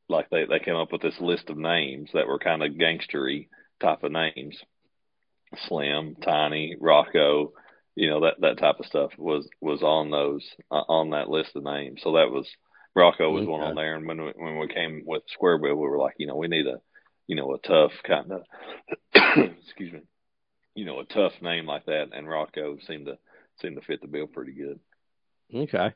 [0.09, 3.49] like they, they came up with this list of names that were kind of gangstery
[3.81, 4.57] type of names.
[5.69, 7.53] Slim, Tiny, Rocco,
[7.97, 11.57] you know, that, that type of stuff was, was on those, uh, on that list
[11.57, 12.01] of names.
[12.05, 12.47] So that was,
[12.95, 13.71] Rocco was one Okay.
[13.71, 13.97] on there.
[13.97, 16.49] And when we, when we came with Square Bill, we were like, you know, we
[16.49, 16.81] need a,
[17.27, 18.43] you know, a tough kind of,
[19.65, 20.01] excuse me,
[20.75, 22.11] you know, a tough name like that.
[22.13, 23.19] And Rocco seemed to,
[23.61, 24.79] seemed to fit the bill pretty good.
[25.55, 25.93] Okay.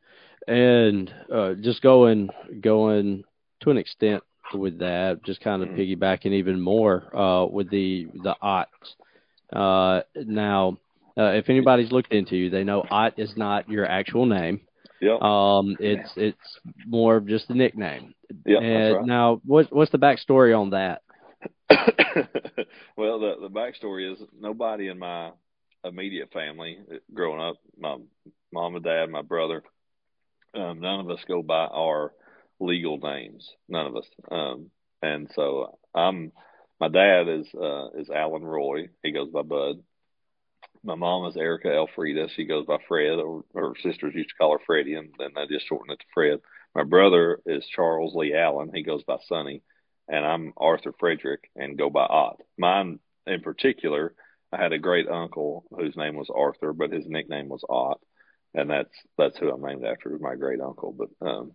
[0.48, 3.24] And uh, just going going
[3.60, 4.22] to an extent
[4.54, 5.76] with that, just kind of Mhm.
[5.78, 8.68] piggybacking even more uh, with the the Ott.
[9.52, 10.78] Uh, now,
[11.18, 14.60] uh, if anybody's looked into you, they know Ott is not your actual name.
[15.00, 15.22] Yep.
[15.22, 18.14] Um, it's it's more of just a nickname.
[18.44, 18.62] yep.
[18.62, 19.06] and right.
[19.06, 21.02] now, what what's the backstory on that?
[22.96, 25.30] well, the the backstory is nobody in my
[25.84, 27.96] immediate family uh, growing up, my
[28.52, 29.62] mom and dad, my brother,
[30.54, 32.12] um, none of us go by our
[32.58, 34.06] legal names, none of us.
[34.30, 34.70] Um,
[35.02, 36.32] and so I'm
[36.80, 38.88] my dad is uh, is Alan Roy.
[39.02, 39.82] He goes by Bud.
[40.82, 42.28] My mom is Erica Elfrida.
[42.30, 45.46] She goes by Fred, or her sisters used to call her Freddie, and then they
[45.46, 46.40] just shortened it to Fred.
[46.74, 48.70] My brother is Charles Lee Allen.
[48.74, 49.62] He goes by Sonny,
[50.08, 52.40] and I'm Arthur Frederick and go by Ott.
[52.56, 54.14] Mine in particular,
[54.52, 58.00] I had a great uncle whose name was Arthur, but his nickname was Ott,
[58.54, 60.92] and that's that's who I'm named after, my great uncle.
[60.92, 61.52] But um,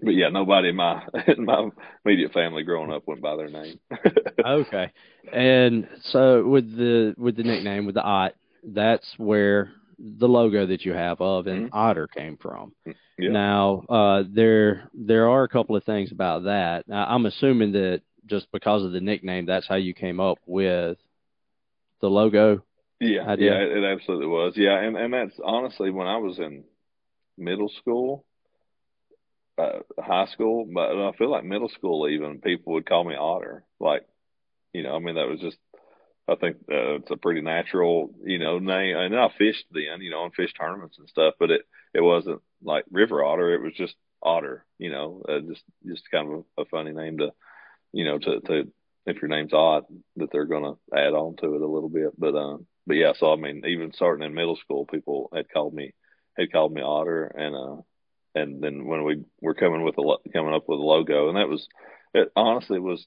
[0.00, 1.68] but yeah, nobody in my in my
[2.04, 3.78] immediate family growing up went by their name.
[4.46, 4.92] okay,
[5.32, 10.84] and so with the with the nickname with the Ott, that's where the logo that
[10.84, 11.74] you have of an mm-hmm.
[11.74, 12.72] otter came from.
[13.18, 13.30] Yeah.
[13.30, 16.86] Now, uh, there there are a couple of things about that.
[16.86, 20.98] Now, I'm assuming that just because of the nickname, that's how you came up with
[22.00, 22.62] the logo.
[23.00, 23.52] Yeah, idea.
[23.52, 24.54] yeah, it, it absolutely was.
[24.56, 26.64] Yeah, and and that's honestly when I was in
[27.38, 28.24] middle school
[29.58, 33.64] uh, high school, but I feel like middle school even people would call me Otter.
[33.80, 34.02] Like,
[34.72, 35.58] you know, I mean that was just.
[36.28, 38.96] I think uh, it's a pretty natural, you know, name.
[38.96, 41.62] And I fished then, you know, on fish tournaments and stuff, but it
[41.94, 43.54] it wasn't like River Otter.
[43.54, 47.18] It was just Otter, you know, uh, just just kind of a, a funny name
[47.18, 47.30] to,
[47.92, 48.72] you know, to to
[49.06, 49.84] if your name's Ott,
[50.16, 52.18] that they're gonna add on to it a little bit.
[52.18, 55.74] But um, but yeah, so I mean, even starting in middle school, people had called
[55.74, 55.92] me
[56.36, 57.82] had called me Otter, and uh,
[58.36, 61.48] and then when we were coming with a coming up with a logo, and that
[61.48, 61.66] was
[62.12, 62.30] it.
[62.36, 63.06] Honestly, was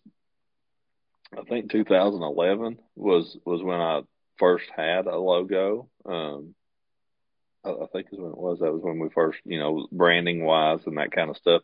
[1.38, 4.02] I think 2011 was was when I
[4.38, 5.88] first had a logo.
[6.06, 6.56] Um,
[7.64, 8.60] I, I think is when it was.
[8.60, 11.62] That was when we first, you know, branding wise and that kind of stuff,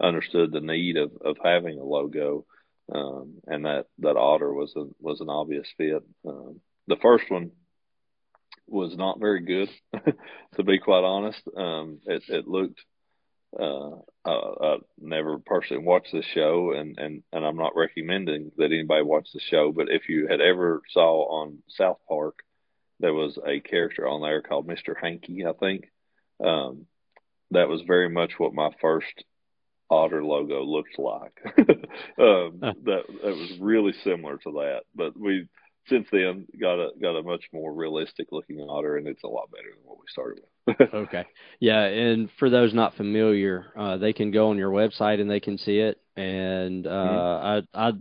[0.00, 2.46] understood the need of of having a logo.
[2.90, 6.04] Um, and that that otter was a was an obvious fit.
[6.24, 7.50] Um, the first one
[8.68, 9.70] was not very good,
[10.56, 11.42] to be quite honest.
[11.56, 12.80] Um, it it looked
[13.58, 13.90] uh,
[14.24, 19.02] I, I never personally watched the show, and, and, and I'm not recommending that anybody
[19.02, 19.72] watch the show.
[19.72, 22.40] But if you had ever saw on South Park,
[23.00, 24.94] there was a character on there called Mr.
[25.00, 25.84] Hanky, I think.
[26.44, 26.86] Um,
[27.50, 29.24] that was very much what my first
[29.90, 31.32] otter logo looked like.
[32.18, 35.46] um, that that was really similar to that, but we
[35.88, 39.50] since then got a got a much more realistic looking otter, and it's a lot
[39.50, 40.94] better than what we started with.
[40.94, 41.24] okay,
[41.60, 45.40] yeah, and for those not familiar, uh, they can go on your website and they
[45.40, 46.00] can see it.
[46.16, 47.78] And uh, mm-hmm.
[47.78, 47.92] I, I,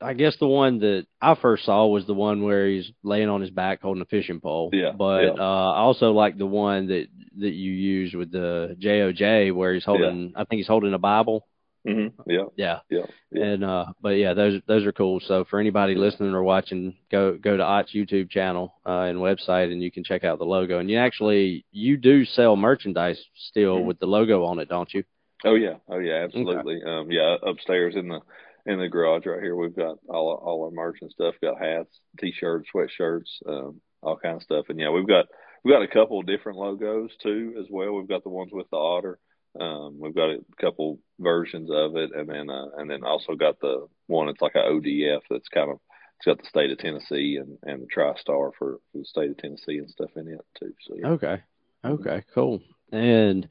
[0.00, 3.40] I guess the one that I first saw was the one where he's laying on
[3.40, 4.70] his back holding a fishing pole.
[4.72, 4.92] Yeah.
[4.92, 5.32] But yeah.
[5.32, 9.84] Uh, I also like the one that that you use with the JOJ where he's
[9.84, 10.32] holding.
[10.34, 10.40] Yeah.
[10.40, 11.46] I think he's holding a Bible.
[11.86, 12.30] Mm-hmm.
[12.30, 12.44] Yeah.
[12.56, 12.78] yeah.
[12.90, 13.44] Yeah.
[13.44, 15.20] And uh but yeah, those those are cool.
[15.20, 19.72] So for anybody listening or watching, go go to Ott's YouTube channel uh and website
[19.72, 20.78] and you can check out the logo.
[20.78, 23.86] And you actually you do sell merchandise still mm-hmm.
[23.86, 25.04] with the logo on it, don't you?
[25.44, 25.76] Oh yeah.
[25.88, 26.76] Oh yeah, absolutely.
[26.82, 26.90] Okay.
[26.90, 28.20] Um yeah, upstairs in the
[28.66, 32.00] in the garage right here we've got all all our merch and stuff, got hats,
[32.18, 34.66] t shirts, sweatshirts, um, all kind of stuff.
[34.68, 35.26] And yeah, we've got
[35.62, 37.92] we've got a couple of different logos too as well.
[37.92, 39.18] We've got the ones with the otter
[39.60, 43.60] um, we've got a couple versions of it, and then uh, and then also got
[43.60, 45.78] the one that's like an ODF that's kind of
[46.18, 49.36] it's got the state of Tennessee and and the TriStar for, for the state of
[49.38, 50.72] Tennessee and stuff in it too.
[50.86, 51.08] So yeah.
[51.08, 51.42] okay,
[51.84, 52.60] okay, cool.
[52.92, 53.48] And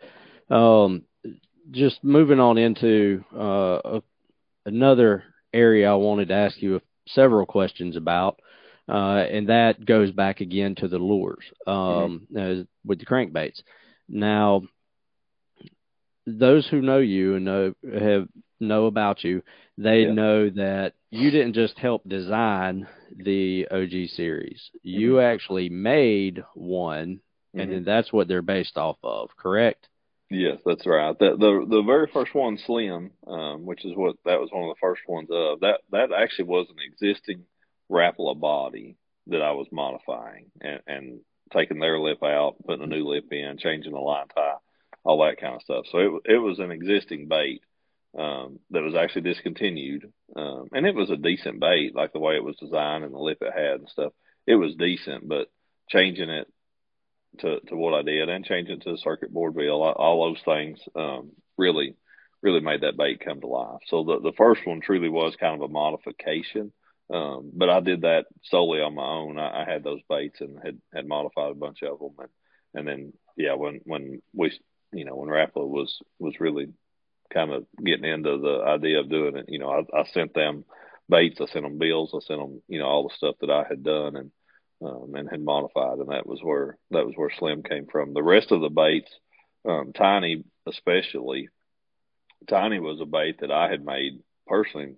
[0.49, 1.03] um,
[1.71, 3.99] just moving on into uh,
[4.65, 8.39] another area I wanted to ask you several questions about.
[8.87, 12.61] Uh, and that goes back again to the lures um, mm-hmm.
[12.83, 13.63] with the crankbaits.
[14.07, 14.61] Now,
[16.25, 18.27] those who know you and know have
[18.59, 19.41] know about you,
[19.77, 20.11] they yeah.
[20.11, 24.69] know that you didn't just help design the OG series.
[24.77, 24.99] Mm-hmm.
[25.01, 27.19] You actually made one,
[27.53, 27.71] and mm-hmm.
[27.71, 29.29] then that's what they're based off of.
[29.37, 29.87] Correct?
[30.29, 31.17] Yes, that's right.
[31.17, 34.69] The the the very first one, Slim, um, which is what that was one of
[34.69, 35.81] the first ones of that.
[35.91, 37.43] That actually was an existing
[37.91, 41.19] Rapala body that I was modifying and, and
[41.53, 44.55] taking their lip out, putting a new lip in, changing the line tie
[45.05, 45.85] all that kind of stuff.
[45.91, 47.61] So it it was an existing bait
[48.17, 52.35] um, that was actually discontinued, um, and it was a decent bait, like the way
[52.35, 54.13] it was designed and the lip it had and stuff.
[54.47, 55.47] It was decent, but
[55.89, 56.47] changing it
[57.39, 60.29] to to what I did and changing it to the circuit board wheel, all, all
[60.29, 61.95] those things um, really
[62.41, 63.81] really made that bait come to life.
[63.87, 66.73] So the the first one truly was kind of a modification.
[67.13, 69.37] Um, but I did that solely on my own.
[69.37, 72.29] I, I had those baits and had, had modified a bunch of them, and,
[72.73, 74.51] and then yeah, when when we
[74.95, 76.67] you know, when Rapala was was really
[77.33, 80.65] kind of getting into the idea of doing it, you know, I, I sent them
[81.09, 83.65] baits, I sent them bills, I sent them, you know, all the stuff that I
[83.67, 84.31] had done and
[84.81, 88.13] um, and had modified, and that was where that was where Slim came from.
[88.13, 89.11] The rest of the baits,
[89.67, 91.49] um, Tiny especially,
[92.49, 94.95] Tiny was a bait that I had made personally.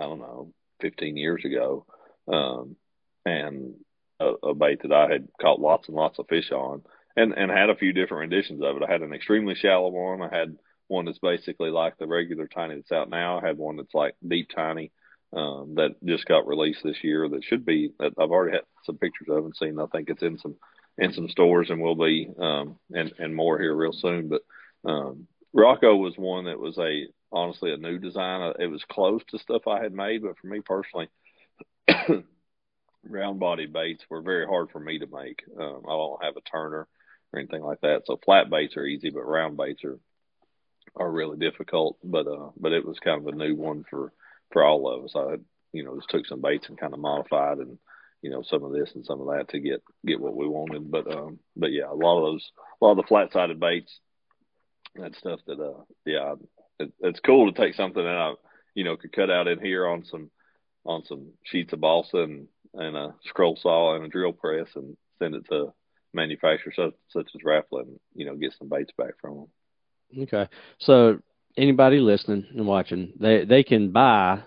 [0.00, 0.52] I don't know,
[0.82, 1.86] 15 years ago,
[2.28, 2.76] um,
[3.24, 3.74] and
[4.20, 6.82] a, a bait that I had caught lots and lots of fish on,
[7.16, 8.82] and and had a few different renditions of it.
[8.86, 10.22] I had an extremely shallow one.
[10.22, 10.56] I had
[10.88, 13.40] one that's basically like the regular tiny that's out now.
[13.40, 14.92] I had one that's like deep tiny
[15.32, 17.28] um, that just got released this year.
[17.28, 17.92] That should be.
[17.98, 19.80] That I've already had some pictures of and seen.
[19.80, 20.56] I think it's in some
[20.98, 24.28] in some stores and will be um, and and more here real soon.
[24.28, 24.42] But
[24.88, 28.42] um, Rocco was one that was a honestly a new design.
[28.42, 31.08] Uh, it was close to stuff I had made, but for me personally,
[33.04, 35.42] round body baits were very hard for me to make.
[35.58, 36.86] Um, I don't have a turner
[37.32, 39.98] or anything like that, so flat baits are easy, but round baits are
[40.94, 41.98] are really difficult.
[42.02, 44.12] But uh, but it was kind of a new one for
[44.52, 45.12] for all of us.
[45.14, 45.36] I
[45.72, 47.78] you know just took some baits and kind of modified and
[48.22, 50.90] you know some of this and some of that to get get what we wanted.
[50.90, 52.50] But um, but yeah, a lot of those,
[52.80, 54.00] a lot of the flat sided baits,
[54.96, 56.34] that stuff that uh, yeah,
[56.78, 58.34] it, it's cool to take something that I
[58.74, 60.30] you know could cut out in here on some
[60.84, 64.96] on some sheets of balsa and and a scroll saw and a drill press and
[65.18, 65.72] send it to
[66.16, 70.22] manufacturers such, such as Rapala and you know get some baits back from them.
[70.22, 70.48] Okay,
[70.78, 71.18] so
[71.56, 74.42] anybody listening and watching, they they can buy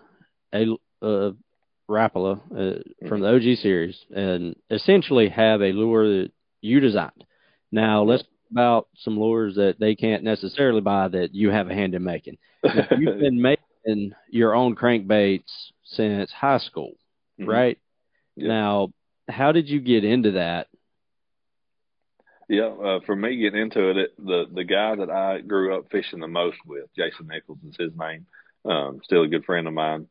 [0.53, 0.65] a,
[1.01, 1.31] a
[1.89, 7.23] Rapala uh, from the OG series and essentially have a lure that you designed.
[7.71, 11.73] Now let's talk about some lures that they can't necessarily buy that you have a
[11.73, 12.37] hand in making.
[12.63, 16.93] You've been making your own crankbaits since high school,
[17.39, 17.49] mm-hmm.
[17.49, 17.77] right?
[18.35, 18.93] Now,
[19.27, 20.67] how did you get into that?
[22.49, 25.91] Yeah, uh, for me getting into it, it, the the guy that I grew up
[25.91, 28.25] fishing the most with, Jason Nichols is his name.
[28.65, 30.07] Um, still a good friend of mine.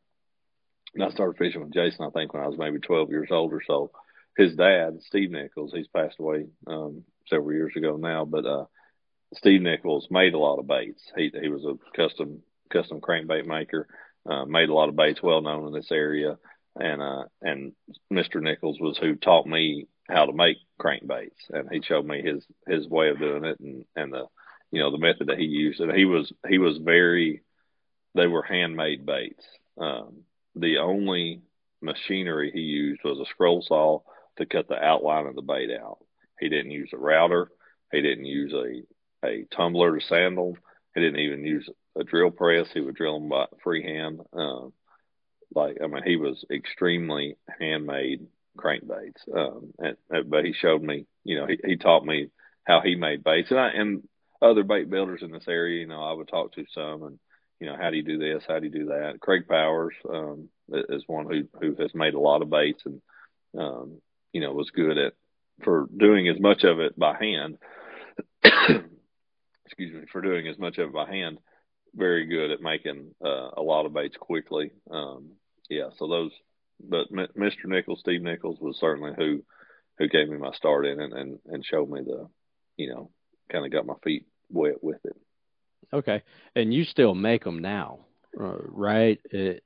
[0.94, 3.52] And I started fishing with Jason, I think, when I was maybe 12 years old
[3.52, 3.90] or so.
[4.36, 8.64] His dad, Steve Nichols, he's passed away um, several years ago now, but uh,
[9.34, 11.02] Steve Nichols made a lot of baits.
[11.16, 13.88] He he was a custom custom crankbait maker,
[14.30, 16.38] uh, made a lot of baits, well known in this area.
[16.78, 17.72] And uh, and
[18.12, 18.40] Mr.
[18.40, 22.88] Nichols was who taught me how to make crankbaits, and he showed me his his
[22.88, 24.26] way of doing it and and the
[24.70, 25.80] you know the method that he used.
[25.80, 27.42] And he was he was very
[28.14, 29.44] they were handmade baits.
[29.78, 30.22] Um,
[30.54, 31.42] the only
[31.80, 34.00] machinery he used was a scroll saw
[34.36, 35.98] to cut the outline of the bait out.
[36.40, 37.50] He didn't use a router.
[37.92, 40.56] He didn't use a, a tumbler to sandal.
[40.94, 42.68] He didn't even use a drill press.
[42.72, 44.20] He would drill them by freehand.
[44.32, 44.72] Um,
[45.54, 48.26] like, I mean, he was extremely handmade
[48.56, 49.28] crankbaits.
[49.34, 52.30] Um, and, and, but he showed me, you know, he, he taught me
[52.64, 54.02] how he made baits and I, and
[54.42, 57.18] other bait builders in this area, you know, I would talk to some and,
[57.60, 58.44] you know, how do you do this?
[58.46, 59.18] How do you do that?
[59.20, 63.00] Craig Powers um, is one who who has made a lot of baits and
[63.58, 64.00] um,
[64.32, 65.14] you know was good at
[65.64, 67.58] for doing as much of it by hand.
[68.44, 71.38] excuse me, for doing as much of it by hand.
[71.94, 74.72] Very good at making uh, a lot of baits quickly.
[74.90, 75.32] Um,
[75.68, 76.32] yeah, so those.
[76.80, 77.64] But Mr.
[77.64, 79.42] Nichols, Steve Nichols, was certainly who
[79.98, 82.28] who gave me my start in it and and showed me the,
[82.76, 83.10] you know,
[83.50, 85.16] kind of got my feet wet with it.
[85.92, 86.22] Okay,
[86.54, 88.00] and you still make them now,
[88.38, 89.18] uh, right?
[89.30, 89.64] It...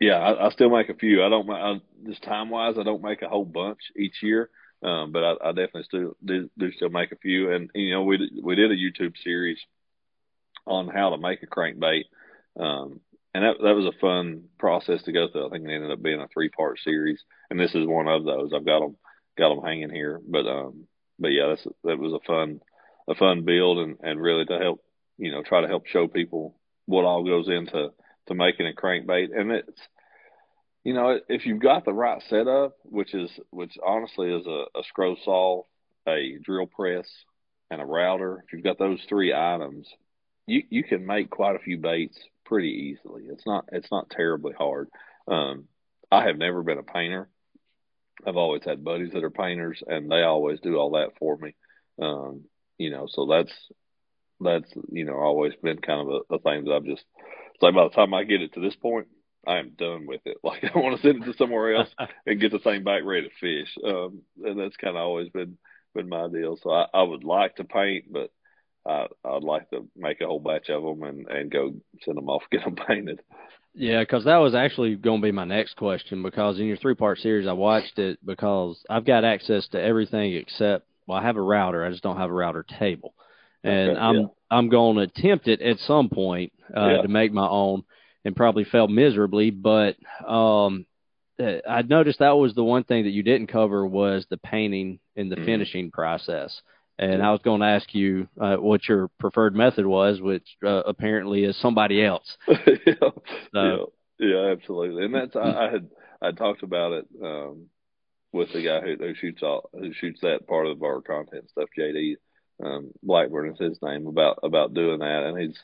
[0.00, 1.22] Yeah, I, I, still make a few.
[1.22, 1.48] I don't.
[1.50, 4.48] I, just time wise, I don't make a whole bunch each year,
[4.82, 7.52] um, but I, I, definitely still do, do, still make a few.
[7.52, 9.58] And you know, we we did a YouTube series
[10.68, 12.04] on how to make a crankbait,
[12.58, 13.00] um,
[13.34, 15.46] and that that was a fun process to go through.
[15.46, 18.24] I think it ended up being a three part series, and this is one of
[18.24, 18.52] those.
[18.54, 18.96] I've got them
[19.36, 20.86] got them hanging here, but um,
[21.18, 22.60] but yeah, that's that was a fun
[23.08, 24.82] a fun build and and really to help
[25.18, 26.54] you know, try to help show people
[26.86, 27.90] what all goes into
[28.28, 29.36] to making a crankbait.
[29.36, 29.80] And it's,
[30.84, 34.82] you know, if you've got the right setup, which is, which honestly is a, a
[34.88, 35.62] scroll saw,
[36.08, 37.06] a drill press,
[37.70, 39.86] and a router, if you've got those three items,
[40.48, 43.24] you you can make quite a few baits pretty easily.
[43.30, 44.88] It's not it's not terribly hard.
[45.28, 45.64] Um,
[46.10, 47.28] I have never been a painter.
[48.26, 51.54] I've always had buddies that are painters, and they always do all that for me.
[52.00, 52.44] Um,
[52.78, 53.52] you know, so that's
[54.40, 57.04] that's you know always been kind of a, a thing that I've just
[57.54, 59.08] it's like by the time I get it to this point,
[59.46, 60.38] I am done with it.
[60.44, 61.90] Like I want to send it to somewhere else
[62.26, 63.76] and get the thing back ready to fish.
[63.84, 65.58] Um, and that's kind of always been
[65.94, 66.56] been my deal.
[66.62, 68.30] So I, I would like to paint, but
[68.88, 72.28] I, I'd like to make a whole batch of them and and go send them
[72.28, 73.20] off get them painted.
[73.74, 76.22] Yeah, because that was actually going to be my next question.
[76.22, 80.34] Because in your three part series, I watched it because I've got access to everything
[80.34, 81.84] except well, I have a router.
[81.84, 83.14] I just don't have a router table
[83.64, 84.26] and okay, I'm yeah.
[84.50, 87.02] I'm going to attempt it at some point uh, yeah.
[87.02, 87.84] to make my own,
[88.24, 89.50] and probably fail miserably.
[89.50, 90.86] But um,
[91.40, 95.00] uh, I noticed that was the one thing that you didn't cover was the painting
[95.16, 96.60] and the mm finishing process.
[96.98, 100.82] And I was going to ask you uh, what your preferred method was, which uh,
[100.84, 102.36] apparently is somebody else.
[102.48, 102.94] yeah,
[103.54, 105.04] so, yeah, yeah, absolutely.
[105.04, 105.90] And that's I, I had
[106.20, 107.66] I talked about it um,
[108.32, 111.68] with the guy who, who shoots all who shoots that part of our content stuff,
[111.78, 112.16] JD
[112.62, 115.58] um, Blackburn is his name about about doing that, and he's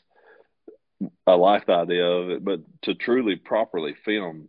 [1.27, 4.47] I like the idea of it, but to truly properly film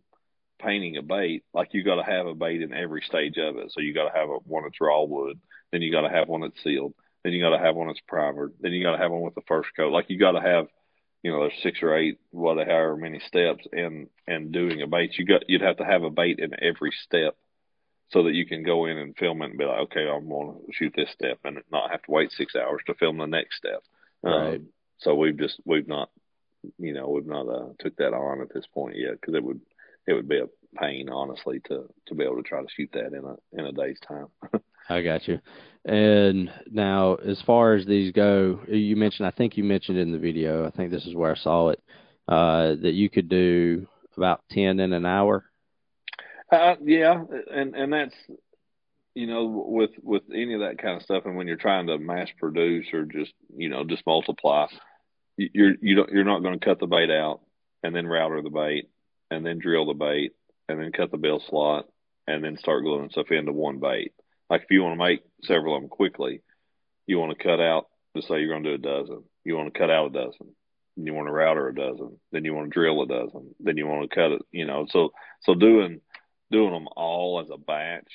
[0.63, 3.73] painting a bait, like you got to have a bait in every stage of it.
[3.73, 5.39] So you got to have a, one that's raw wood,
[5.73, 6.95] then you got to have one that's sealed,
[7.25, 9.35] then you got to have one that's primered, then you got to have one with
[9.35, 9.93] the first coat.
[9.93, 10.69] Like you got to have,
[11.23, 15.19] you know, there's six or eight, whatever many steps in in doing a bait.
[15.19, 17.37] You got you'd have to have a bait in every step
[18.11, 20.55] so that you can go in and film it and be like, okay, I'm going
[20.55, 23.57] to shoot this step and not have to wait six hours to film the next
[23.57, 23.83] step.
[24.23, 24.55] Right.
[24.55, 26.11] Um, so we've just we've not,
[26.79, 29.61] you know, we've not uh, took that on at this point yet because it would
[30.07, 30.49] it would be a
[30.79, 33.73] pain, honestly, to to be able to try to shoot that in a in a
[33.73, 34.29] day's time.
[34.89, 35.41] I got you.
[35.85, 40.19] And now, as far as these go, you mentioned, I think you mentioned in the
[40.19, 41.81] video, I think this is where I saw it,
[42.27, 45.45] uh, that you could do about 10 in an hour.
[46.51, 48.15] Uh, yeah, and and that's
[49.15, 51.99] you know with with any of that kind of stuff, and when you're trying to
[51.99, 54.67] mass produce or just you know just multiply,
[55.37, 57.41] you're you don't you're not going to cut the bait out
[57.83, 58.89] and then router the bait
[59.31, 60.33] and then drill the bait
[60.69, 61.87] and then cut the bill slot
[62.27, 64.13] and then start gluing stuff into one bait.
[64.49, 66.43] Like if you want to make several of them quickly,
[67.07, 67.87] you want to cut out.
[68.15, 69.25] Let's say you're going to do a dozen.
[69.45, 70.55] You want to cut out a dozen.
[70.97, 72.19] Then you want to router a dozen.
[72.33, 73.55] Then you want to drill a dozen.
[73.61, 74.43] Then you want to cut it.
[74.51, 76.01] You know, so so doing
[76.51, 78.11] doing them all as a batch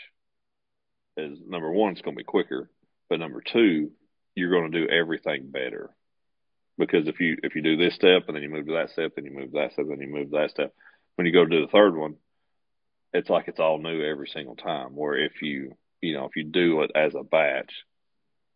[1.18, 2.70] is number one, it's going to be quicker,
[3.10, 3.92] but number two,
[4.36, 5.92] you're going to do everything better
[6.78, 9.14] because if you if you do this step and then you move to that step,
[9.16, 10.74] then you move to that step, then you move to that step.
[11.16, 12.16] When you go to do the third one,
[13.14, 14.96] it's like it's all new every single time.
[14.96, 17.72] Where if you you know if you do it as a batch,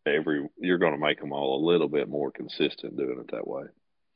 [0.06, 3.48] every you're going to make them all a little bit more consistent doing it that
[3.48, 3.64] way.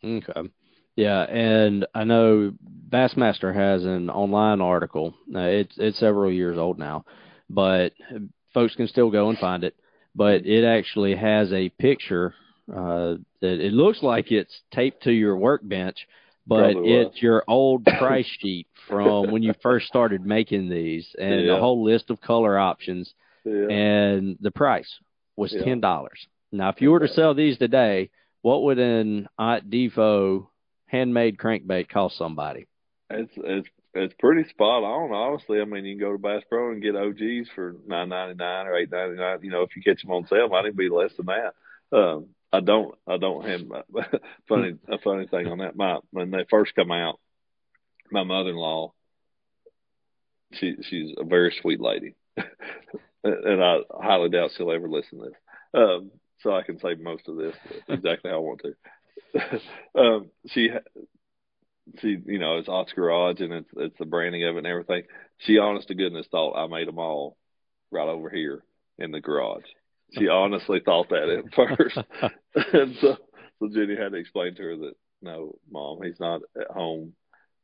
[0.04, 0.50] Okay.
[0.96, 2.52] Yeah, and I know
[2.90, 5.14] Bassmaster has an online article.
[5.34, 7.06] Uh, it's it's several years old now,
[7.50, 7.94] but
[8.54, 9.76] folks can still go and find it.
[10.16, 12.34] But it actually has a picture
[12.70, 16.06] uh, that it looks like it's taped to your workbench,
[16.50, 21.56] but it's your old price sheet from when you first started making these, and yeah.
[21.56, 23.14] a whole list of color options,
[23.46, 23.68] yeah.
[23.70, 24.92] and the price
[25.36, 25.64] was yeah.
[25.64, 26.28] ten dollars.
[26.52, 28.10] Now, if you were to sell these today,
[28.42, 30.50] what would an Ott Defoe
[30.88, 32.66] handmade crankbait cost somebody?
[33.12, 35.62] It's it's it's pretty spot on, honestly.
[35.62, 38.66] I mean, you can go to Bass Pro and get OGs for nine ninety nine
[38.66, 39.40] or eight ninety nine.
[39.44, 41.54] You know, if you catch them on sale, might even be less than that.
[41.96, 43.62] Um, I don't, I don't have
[44.48, 45.76] funny a funny thing on that.
[45.76, 47.20] My when they first come out,
[48.12, 48.94] my mother in law,
[50.54, 52.16] she she's a very sweet lady,
[53.24, 55.34] and I highly doubt she'll ever listen to this.
[55.74, 57.56] Um, so I can say most of this
[57.88, 59.60] exactly how I want to.
[60.00, 60.70] um, she
[62.02, 65.04] she you know it's Ott's Garage and it's it's the branding of it and everything.
[65.40, 67.38] She honest to goodness thought I made them all
[67.92, 68.64] right over here
[68.98, 69.66] in the garage.
[70.12, 71.98] She honestly thought that at first,
[72.74, 73.18] and so
[73.60, 77.14] so Jennie had to explain to her that no, mom, he's not at home,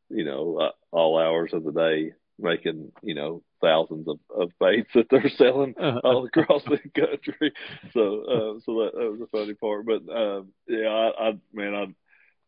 [0.10, 4.90] you know, uh, all hours of the day making you know thousands of, of baits
[4.94, 6.02] that they're selling uh-huh.
[6.04, 7.54] all across the country.
[7.94, 9.86] So uh, so that, that was a funny part.
[9.86, 11.74] But um, yeah, I, I man,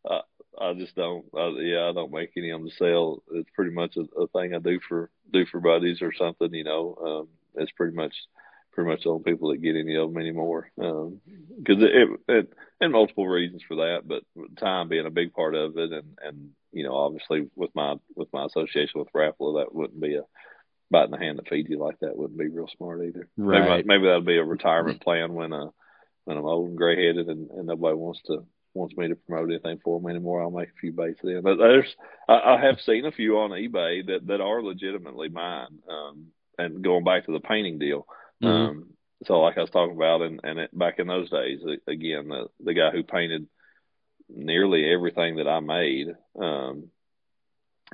[0.08, 0.22] I, I
[0.60, 1.26] I just don't.
[1.36, 3.24] I, yeah, I don't make any of them to sell.
[3.32, 6.54] It's pretty much a, a thing I do for do for buddies or something.
[6.54, 7.28] You know, um,
[7.62, 8.14] it's pretty much
[8.78, 10.70] pretty much the only people that get any of them anymore.
[10.78, 11.20] Because um,
[11.68, 14.22] it, it, it and multiple reasons for that, but
[14.60, 18.28] time being a big part of it, and and you know, obviously with my with
[18.32, 20.22] my association with Rapala, that wouldn't be a
[20.92, 23.28] bite in the hand that feeds you like that wouldn't be real smart either.
[23.36, 23.68] Right.
[23.68, 25.70] Maybe, maybe that'll be a retirement plan when uh
[26.26, 29.50] when I'm old and gray headed and, and nobody wants to wants me to promote
[29.50, 30.44] anything for them anymore.
[30.44, 31.42] I'll make a few baits then.
[31.42, 31.96] But there's
[32.30, 35.80] I, I have seen a few on eBay that that are legitimately mine.
[35.90, 36.28] Um,
[36.60, 38.06] and going back to the painting deal.
[38.44, 38.48] Mm-hmm.
[38.48, 38.90] Um,
[39.26, 42.48] so like I was talking about, and and it, back in those days, again, the
[42.64, 43.48] the guy who painted
[44.30, 46.08] nearly everything that I made.
[46.40, 46.90] Um,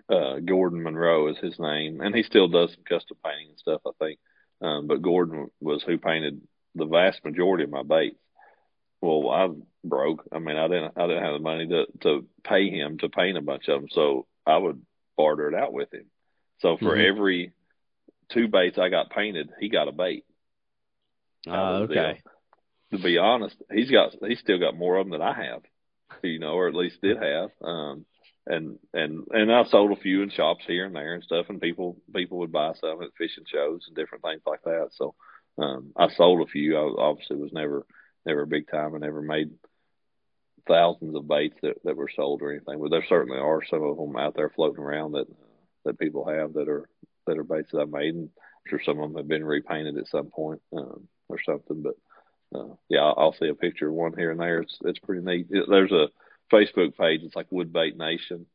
[0.09, 3.81] uh, Gordon Monroe is his name, and he still does some custom painting and stuff,
[3.85, 4.19] I think.
[4.61, 6.41] Um, but Gordon was who painted
[6.75, 8.17] the vast majority of my baits.
[9.01, 9.49] Well, I
[9.83, 10.23] broke.
[10.31, 13.37] I mean, I didn't, I didn't have the money to to pay him to paint
[13.37, 14.81] a bunch of them, so I would
[15.17, 16.05] barter it out with him.
[16.59, 17.05] So for mm-hmm.
[17.05, 17.51] every
[18.31, 20.25] two baits I got painted, he got a bait.
[21.47, 22.21] Oh, okay.
[22.91, 25.63] To be honest, he's got he's still got more of them than I have
[26.21, 27.49] you know, or at least did have.
[27.61, 28.05] Um,
[28.45, 31.61] and and and I've sold a few in shops here and there and stuff, and
[31.61, 34.89] people people would buy some at fishing shows and different things like that.
[34.91, 35.15] So,
[35.57, 36.77] Um, I sold a few.
[36.77, 37.85] I obviously was never
[38.25, 38.95] never a big time.
[38.95, 39.51] I never made
[40.67, 43.97] thousands of baits that, that were sold or anything, but there certainly are some of
[43.97, 45.27] them out there floating around that
[45.85, 46.89] that people have that are
[47.27, 49.97] that are baits that I made, and I'm sure some of them have been repainted
[49.97, 51.83] at some point um, or something.
[51.83, 51.95] But
[52.57, 54.61] uh, yeah, I'll, I'll see a picture of one here and there.
[54.61, 55.47] It's it's pretty neat.
[55.49, 56.07] There's a
[56.51, 57.21] Facebook page.
[57.23, 58.45] It's like Woodbait Nation,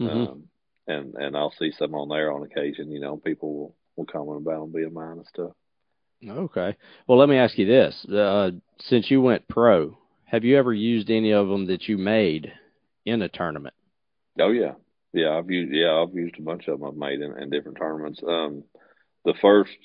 [0.00, 0.08] mm-hmm.
[0.08, 0.44] um,
[0.86, 2.90] and and I'll see some on there on occasion.
[2.90, 5.52] You know, people will will comment about them being mine and stuff.
[6.28, 6.76] Okay.
[7.06, 11.10] Well, let me ask you this: uh, since you went pro, have you ever used
[11.10, 12.52] any of them that you made
[13.04, 13.74] in a tournament?
[14.40, 14.72] Oh yeah,
[15.12, 15.30] yeah.
[15.30, 18.20] I've used yeah I've used a bunch of them I've made in, in different tournaments.
[18.26, 18.64] Um,
[19.24, 19.76] the first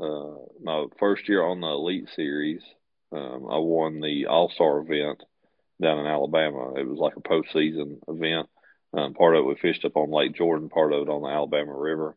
[0.00, 2.62] uh, my first year on the Elite Series,
[3.12, 5.22] um, I won the All Star event
[5.80, 6.74] down in Alabama.
[6.74, 8.48] It was like a postseason event.
[8.96, 11.28] Um, part of it we fished up on Lake Jordan, part of it on the
[11.28, 12.16] Alabama River.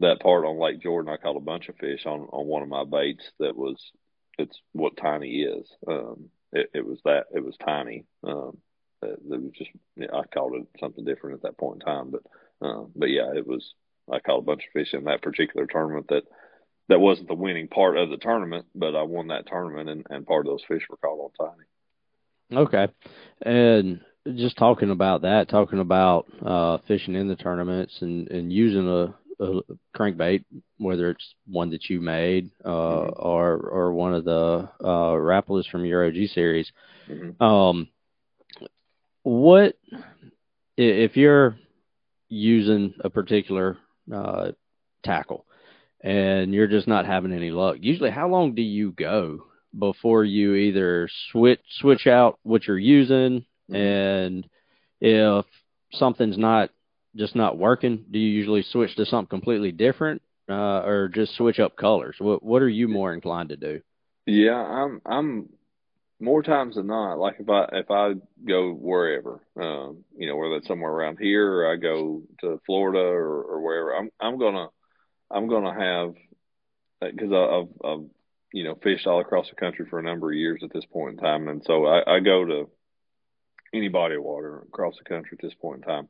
[0.00, 2.68] That part on Lake Jordan, I caught a bunch of fish on on one of
[2.68, 3.24] my baits.
[3.38, 3.76] That was
[4.38, 5.66] it's what tiny is.
[5.86, 8.06] Um, it, it was that it was tiny.
[8.24, 8.58] Um,
[9.02, 12.22] it, it was just I called it something different at that point in time, but
[12.66, 13.74] uh, but yeah, it was.
[14.10, 16.24] I caught a bunch of fish in that particular tournament that
[16.90, 20.26] that wasn't the winning part of the tournament, but I won that tournament, and, and
[20.26, 21.52] part of those fish were caught on
[22.50, 22.62] tiny.
[22.62, 22.88] Okay.
[23.42, 24.00] And
[24.36, 29.14] just talking about that, talking about uh, fishing in the tournaments and, and using a,
[29.42, 29.60] a
[29.96, 30.44] crankbait,
[30.78, 33.12] whether it's one that you made uh, mm-hmm.
[33.16, 36.70] or or one of the uh, Rapalas from your OG series.
[37.08, 37.42] Mm-hmm.
[37.42, 37.88] Um,
[39.22, 39.78] what
[40.76, 41.56] if you're
[42.28, 43.78] using a particular
[44.12, 44.50] uh,
[45.04, 45.46] tackle
[46.02, 47.76] and you're just not having any luck?
[47.80, 49.46] Usually, how long do you go
[49.78, 53.76] before you either switch switch out what you're using mm-hmm.
[53.76, 54.46] and
[55.00, 55.46] if
[55.92, 56.70] something's not
[57.16, 61.58] just not working, do you usually switch to something completely different uh, or just switch
[61.58, 62.16] up colors?
[62.18, 63.80] What what are you more inclined to do?
[64.26, 65.48] Yeah, I'm I'm
[66.20, 67.14] more times than not.
[67.14, 68.14] Like if I if I
[68.46, 73.00] go wherever, um, you know, whether it's somewhere around here or I go to Florida
[73.00, 74.68] or, or wherever, I'm I'm gonna
[75.30, 76.14] I'm gonna have
[77.02, 78.06] uh, because I've, I've
[78.52, 81.18] you know, fished all across the country for a number of years at this point
[81.18, 81.48] in time.
[81.48, 82.70] And so I, I go to
[83.72, 86.08] any body of water across the country at this point in time.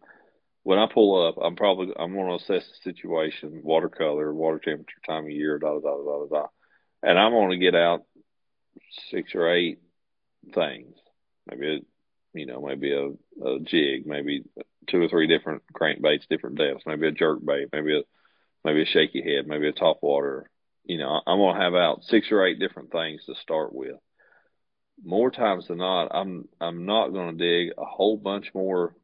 [0.63, 4.59] When I pull up, I'm probably I'm going to assess the situation, water color, water
[4.59, 6.47] temperature, time of year, da da da da da da,
[7.03, 8.05] and I'm going to get out
[9.11, 9.79] six or eight
[10.55, 10.95] things,
[11.51, 13.07] maybe a, you know, maybe a,
[13.43, 14.45] a jig, maybe
[14.87, 18.03] two or three different crankbaits, different depths, maybe a jerk bait, maybe a
[18.65, 20.51] maybe a shaky head, maybe a top water,
[20.85, 23.97] you know, I'm to have out six or eight different things to start with.
[25.03, 28.95] More times than not, I'm I'm not to dig a whole bunch more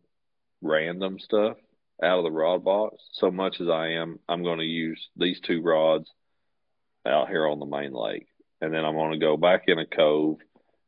[0.61, 1.57] random stuff
[2.03, 5.63] out of the rod box so much as I am I'm to use these two
[5.63, 6.11] rods
[7.07, 8.27] out here on the main lake.
[8.61, 10.39] And then I'm to go back in a cove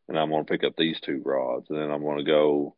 [0.09, 1.67] and I'm to pick up these two rods.
[1.69, 2.75] And then I'm to go,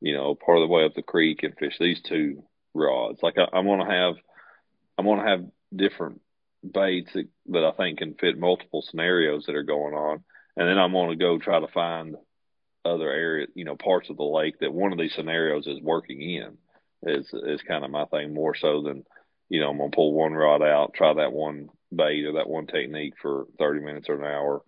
[0.00, 3.20] you know, part of the way up the creek and fish these two rods.
[3.22, 4.14] Like I, I'm to have,
[4.98, 5.44] I'm going to have
[5.74, 6.20] different
[6.68, 10.24] baits that, that I think can fit multiple scenarios that are going on.
[10.56, 12.16] And then I'm going to go try to find
[12.84, 16.20] other areas, you know, parts of the lake that one of these scenarios is working
[16.20, 16.58] in
[17.04, 19.04] is, is kind of my thing more so than,
[19.48, 22.48] you know, I'm going to pull one rod out, try that one bait or that
[22.48, 24.62] one technique for 30 minutes or an hour,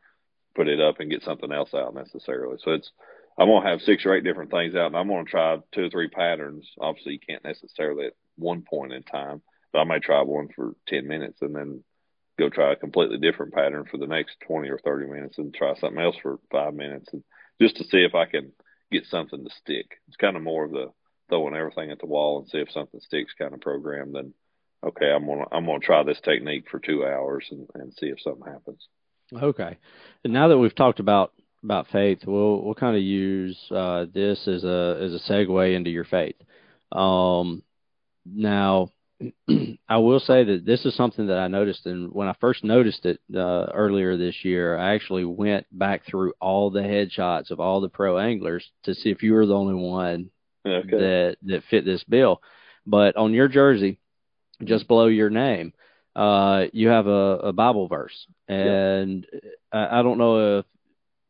[0.54, 2.56] put it up and get something else out necessarily.
[2.62, 2.90] So it's,
[3.36, 5.58] I'm going to have six or eight different things out and I'm going to try
[5.72, 6.68] two or three patterns.
[6.80, 9.42] Obviously you can't necessarily at one point in time,
[9.74, 11.84] I may try one for 10 minutes and then
[12.38, 15.74] go try a completely different pattern for the next 20 or 30 minutes and try
[15.74, 17.22] something else for five minutes and
[17.60, 18.52] just to see if I can
[18.90, 19.98] get something to stick.
[20.08, 20.90] It's kind of more of the
[21.28, 24.34] throwing everything at the wall and see if something sticks kind of program than,
[24.84, 27.92] okay, I'm going to, I'm going to try this technique for two hours and, and
[27.94, 28.88] see if something happens.
[29.32, 29.78] Okay.
[30.24, 34.48] And now that we've talked about, about faith, we'll, we'll kind of use, uh, this
[34.48, 36.36] as a, as a segue into your faith.
[36.90, 37.62] Um,
[38.26, 38.90] now
[39.88, 43.04] I will say that this is something that I noticed, and when I first noticed
[43.04, 47.80] it uh, earlier this year, I actually went back through all the headshots of all
[47.80, 50.30] the pro anglers to see if you were the only one
[50.66, 50.88] okay.
[50.90, 52.40] that that fit this bill.
[52.86, 53.98] But on your jersey,
[54.64, 55.74] just below your name,
[56.16, 59.50] uh, you have a, a Bible verse, and yeah.
[59.72, 60.64] I, I don't know if,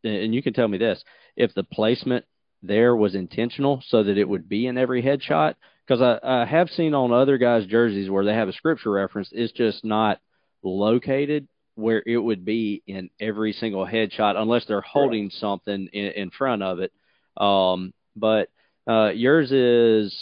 [0.05, 1.03] and you can tell me this,
[1.36, 2.24] if the placement
[2.62, 5.54] there was intentional so that it would be in every headshot
[5.86, 9.30] because I, I have seen on other guys' jerseys where they have a scripture reference,
[9.32, 10.20] it's just not
[10.62, 16.30] located where it would be in every single headshot unless they're holding something in, in
[16.30, 16.92] front of it.
[17.36, 18.50] Um, but
[18.86, 20.14] uh, yours is,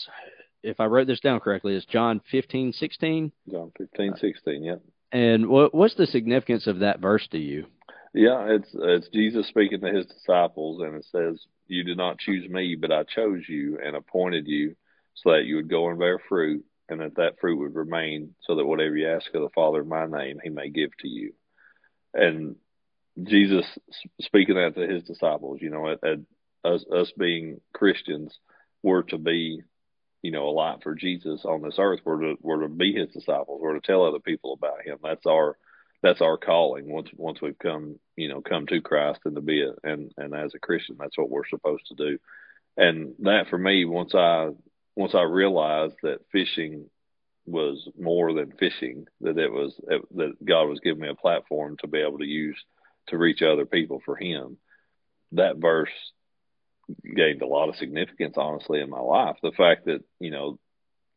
[0.62, 3.32] if I wrote this down correctly, is John fifteen sixteen.
[3.50, 4.76] John fifteen sixteen, yeah.
[5.10, 7.66] And what what's the significance of that verse to you?
[8.14, 12.48] Yeah, it's it's Jesus speaking to his disciples, and it says, "You did not choose
[12.48, 14.76] me, but I chose you and appointed you,
[15.14, 18.56] so that you would go and bear fruit, and that that fruit would remain, so
[18.56, 21.34] that whatever you ask of the Father in my name, He may give to you."
[22.14, 22.56] And
[23.22, 23.66] Jesus
[24.20, 26.18] speaking that to his disciples, you know, at, at
[26.64, 28.38] us us being Christians,
[28.82, 29.62] were to be,
[30.22, 32.00] you know, a light for Jesus on this earth.
[32.04, 33.60] We're to we're to be His disciples.
[33.60, 34.98] We're to tell other people about Him.
[35.02, 35.56] That's our
[36.02, 36.90] that's our calling.
[36.90, 40.34] Once once we've come, you know, come to Christ and to be a, and and
[40.34, 42.18] as a Christian, that's what we're supposed to do.
[42.76, 44.50] And that for me, once I
[44.94, 46.86] once I realized that fishing
[47.46, 49.74] was more than fishing, that it was
[50.14, 52.58] that God was giving me a platform to be able to use
[53.08, 54.58] to reach other people for Him.
[55.32, 55.90] That verse
[57.04, 59.36] gained a lot of significance, honestly, in my life.
[59.42, 60.58] The fact that you know,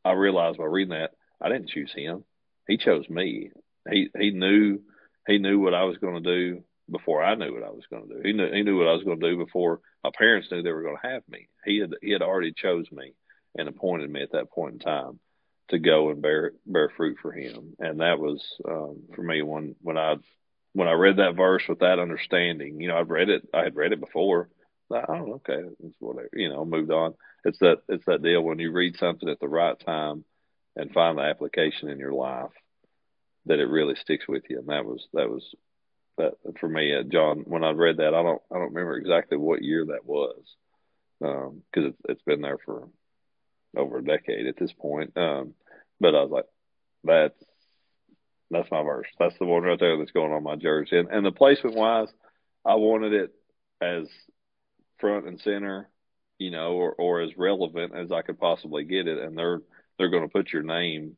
[0.04, 2.24] I realized by reading that I didn't choose Him;
[2.68, 3.52] He chose me.
[3.90, 4.80] He He knew
[5.28, 8.08] He knew what I was going to do before I knew what I was going
[8.08, 8.22] to do.
[8.24, 10.72] He knew He knew what I was going to do before my parents knew they
[10.72, 11.48] were going to have me.
[11.66, 13.14] He had He had already chose me
[13.58, 15.20] and appointed me at that point in time
[15.70, 19.76] to go and bear bear fruit for Him, and that was um, for me when
[19.82, 20.16] when I
[20.74, 22.80] when I read that verse with that understanding.
[22.80, 23.48] You know, I've read it.
[23.54, 24.50] I had read it before.
[24.92, 25.42] I don't know.
[25.48, 26.30] Okay, it's whatever.
[26.34, 27.16] You know, moved on.
[27.46, 30.26] It's that it's that deal when you read something at the right time
[30.76, 32.52] and find the application in your life
[33.46, 34.60] that it really sticks with you.
[34.60, 35.44] And that was that was
[36.18, 37.44] that for me, uh, John.
[37.48, 40.42] When I read that, I don't I don't remember exactly what year that was
[41.20, 42.88] because um, it's, it's been there for
[43.78, 45.16] over a decade at this point.
[45.16, 45.54] Um,
[46.00, 46.46] but I was like,
[47.04, 47.44] that's
[48.50, 49.08] that's my verse.
[49.18, 50.98] That's the one right there that's going on my jersey.
[50.98, 52.10] And and the placement wise,
[52.66, 53.34] I wanted it
[53.82, 54.08] as
[55.00, 55.90] front and center,
[56.38, 59.18] you know, or or as relevant as I could possibly get it.
[59.18, 59.62] And they're
[59.98, 61.16] they're going to put your name,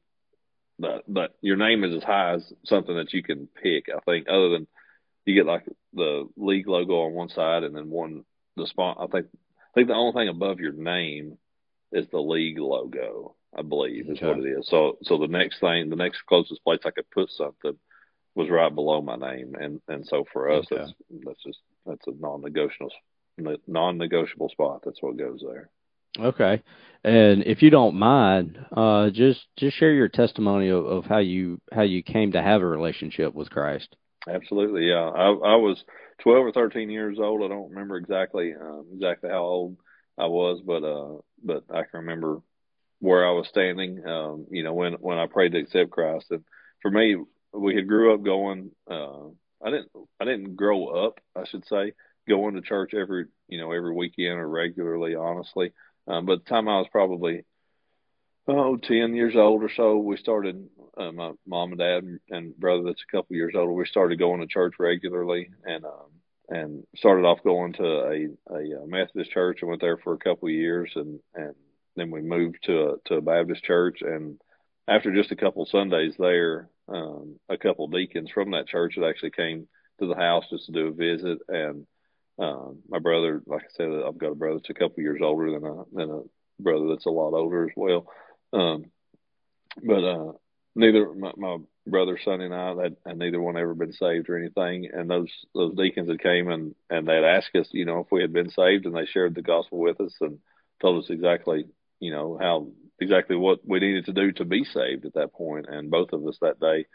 [0.80, 3.86] but but your name is as high as something that you can pick.
[3.96, 4.68] I think other than
[5.26, 8.26] you get like the league logo on one side and then one
[8.58, 8.98] the spot.
[9.00, 11.38] I think I think the only thing above your name
[11.92, 13.36] is the league logo.
[13.56, 14.28] I believe is okay.
[14.28, 14.68] what it is.
[14.68, 17.78] So so the next thing, the next closest place I could put something
[18.36, 20.82] was right below my name, and and so for us, okay.
[20.82, 20.94] that's
[21.24, 22.92] that's just that's a non-negotiable
[23.68, 24.82] non-negotiable spot.
[24.84, 25.70] That's what goes there.
[26.20, 26.62] Okay,
[27.04, 31.60] and if you don't mind, uh, just just share your testimony of, of how you
[31.72, 33.96] how you came to have a relationship with Christ.
[34.28, 35.10] Absolutely, yeah.
[35.10, 35.84] I, I was
[36.20, 37.44] twelve or thirteen years old.
[37.44, 39.78] I don't remember exactly um, exactly how old
[40.18, 42.42] I was, but uh, but I can remember
[43.00, 44.02] where I was standing.
[44.08, 46.44] Um, you know, when when I prayed to accept Christ, and
[46.82, 47.18] for me,
[47.52, 48.72] we had grew up going.
[48.90, 49.28] Uh,
[49.62, 49.92] I didn't
[50.22, 51.94] I didn't grow up, I should say,
[52.28, 55.74] going to church every you know every weekend or regularly, honestly.
[56.08, 57.46] Um, but the time I was probably
[58.48, 60.68] oh ten years old or so, we started.
[60.96, 64.42] Uh, my mom and dad and brother that's a couple years older, we started going
[64.42, 66.12] to church regularly, and um,
[66.50, 70.50] and started off going to a, a Methodist church and went there for a couple
[70.50, 71.56] of years, and and
[71.96, 74.40] then we moved to a to a Baptist church, and
[74.88, 79.32] after just a couple Sundays there, um, a couple deacons from that church that actually
[79.32, 79.68] came
[80.00, 81.88] to the house just to do a visit, and
[82.40, 85.52] um, my brother, like I said, I've got a brother that's a couple years older
[85.52, 86.22] than a than a
[86.62, 88.08] brother that's a lot older as well.
[88.52, 88.86] Um,
[89.84, 90.32] but uh,
[90.76, 94.38] neither my, my brother, son, and I had, had neither one ever been saved or
[94.38, 94.90] anything.
[94.94, 98.22] And those those deacons that came and and they'd ask us, you know, if we
[98.22, 100.40] had been saved, and they shared the gospel with us and
[100.82, 101.66] told us exactly
[102.04, 102.68] you know, how
[103.00, 105.68] exactly what we needed to do to be saved at that point.
[105.70, 106.86] And both of us that day,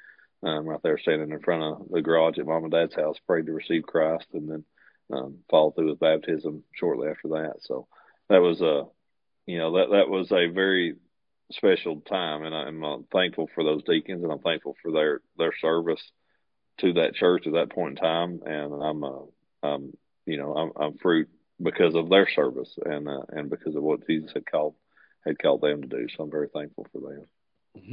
[0.43, 3.47] um, right there standing in front of the garage at mom and dad's house, prayed
[3.47, 4.65] to receive Christ and then
[5.13, 7.57] um, followed through with baptism shortly after that.
[7.61, 7.87] So
[8.29, 8.85] that was a,
[9.47, 10.97] you know, that, that was a very
[11.53, 12.45] special time.
[12.45, 16.03] And I'm uh, thankful for those deacons and I'm thankful for their, their service
[16.81, 18.41] to that church at that point in time.
[18.45, 19.23] And I'm, uh,
[19.63, 19.97] I'm,
[20.27, 21.29] you know, I'm, I'm fruit
[21.63, 24.75] because of their service and, uh, and because of what Jesus had called
[25.25, 26.07] had called them to do.
[26.17, 27.25] So I'm very thankful for them.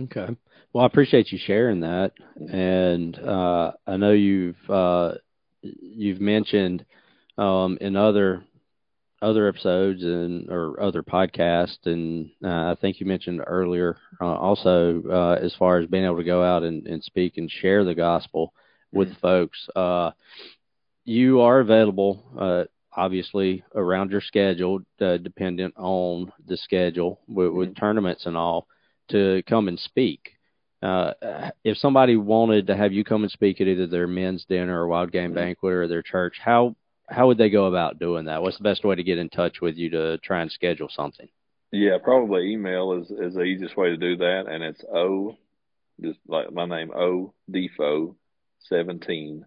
[0.01, 0.35] Okay.
[0.73, 5.15] Well, I appreciate you sharing that, and uh, I know you've uh,
[5.61, 6.85] you've mentioned
[7.37, 8.43] um, in other
[9.21, 15.01] other episodes and or other podcasts, and uh, I think you mentioned earlier uh, also
[15.09, 17.95] uh, as far as being able to go out and, and speak and share the
[17.95, 18.53] gospel
[18.91, 19.19] with mm-hmm.
[19.19, 19.67] folks.
[19.75, 20.11] Uh,
[21.05, 27.79] you are available obviously around your schedule, uh, dependent on the schedule with, with mm-hmm.
[27.79, 28.67] tournaments and all,
[29.09, 30.31] to come and speak.
[30.81, 31.11] Uh,
[31.63, 34.87] if somebody wanted to have you come and speak at either their men's dinner or
[34.87, 35.35] wild game mm-hmm.
[35.35, 36.75] banquet or their church, how
[37.07, 38.41] how would they go about doing that?
[38.41, 41.27] What's the best way to get in touch with you to try and schedule something?
[41.71, 45.37] Yeah, probably email is is the easiest way to do that, and it's o
[46.01, 48.15] just like my name o defoe
[48.59, 49.45] seventeen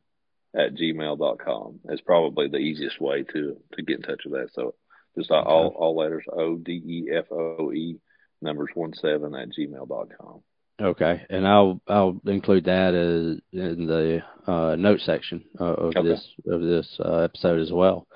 [0.54, 1.80] at gmail.com.
[1.88, 4.52] It's probably the easiest way to, to get in touch with that.
[4.54, 4.74] So
[5.16, 7.98] just all, all letters O D E F O E
[8.40, 10.40] numbers one seven at gmail.com.
[10.80, 16.02] Okay, and I'll I'll include that as in the uh, note section of okay.
[16.02, 18.06] this of this uh, episode as well.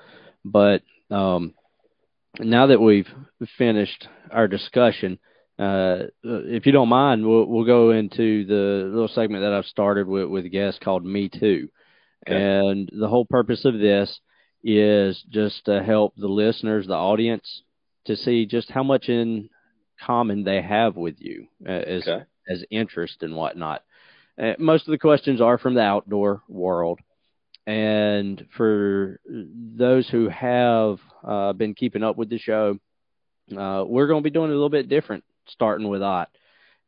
[0.45, 1.53] But um,
[2.39, 3.09] now that we've
[3.57, 5.19] finished our discussion,
[5.59, 10.07] uh, if you don't mind, we'll we'll go into the little segment that I've started
[10.07, 11.67] with with guests called Me Too,
[12.25, 12.41] okay.
[12.41, 14.21] and the whole purpose of this
[14.63, 17.63] is just to help the listeners, the audience,
[18.05, 19.49] to see just how much in
[20.01, 22.23] common they have with you uh, as okay.
[22.47, 23.83] As interest and whatnot.
[24.41, 26.99] Uh, most of the questions are from the outdoor world,
[27.65, 32.77] and for those who have uh, been keeping up with the show,
[33.57, 36.29] uh, we're going to be doing a little bit different starting with Ott.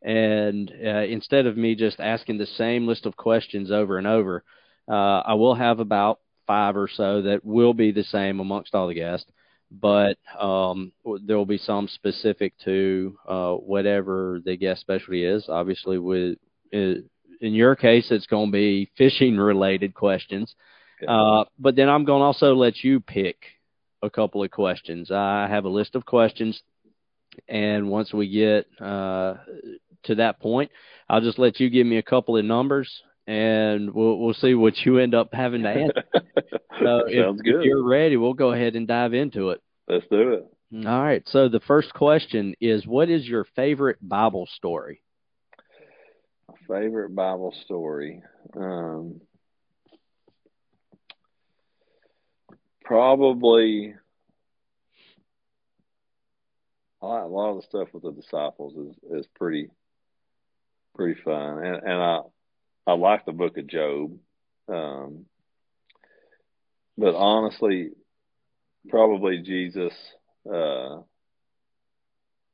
[0.02, 4.44] And uh, instead of me just asking the same list of questions over and over,
[4.88, 8.88] uh, I will have about five or so that will be the same amongst all
[8.88, 9.30] the guests,
[9.72, 10.92] but um,
[11.26, 15.46] there will be some specific to uh, whatever the guest specialty is.
[15.50, 16.38] Obviously, with
[16.72, 17.04] in
[17.40, 20.54] your case, it's going to be fishing related questions.
[21.06, 23.38] Uh, but then I'm going to also let you pick
[24.02, 25.12] a couple of questions.
[25.12, 26.62] I have a list of questions
[27.48, 29.36] and once we get uh,
[30.04, 30.72] to that point,
[31.10, 32.92] I'll just let you give me a couple of numbers,
[33.28, 36.04] and we'll we'll see what you end up having to answer.
[36.80, 39.62] so if, if, you're ready, we'll go ahead and dive into it.
[39.88, 40.88] Let's do it.
[40.88, 41.24] All right.
[41.28, 45.02] So the first question is, what is your favorite Bible story?
[46.68, 48.24] favorite Bible story.
[48.56, 49.22] Um,
[52.84, 53.94] probably
[57.02, 59.70] a lot of the stuff with the disciples is is pretty
[60.96, 62.20] pretty fun, and and I
[62.88, 64.18] I like the book of Job,
[64.70, 65.26] um,
[66.98, 67.92] but honestly,
[68.90, 69.94] probably Jesus
[70.52, 71.00] uh,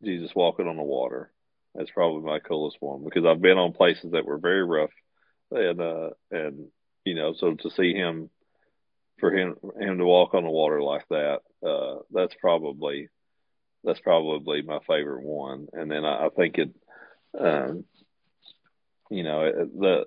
[0.03, 1.31] Jesus walking on the water.
[1.75, 4.91] That's probably my coolest one because I've been on places that were very rough,
[5.51, 6.67] and uh, and
[7.05, 8.29] you know, so to see him
[9.19, 13.09] for him him to walk on the water like that, uh, that's probably
[13.83, 15.67] that's probably my favorite one.
[15.73, 16.69] And then I, I think it,
[17.39, 17.85] um,
[19.09, 20.05] you know, the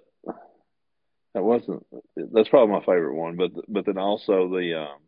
[1.34, 1.84] that wasn't
[2.16, 3.36] that's probably my favorite one.
[3.36, 4.98] But but then also the um,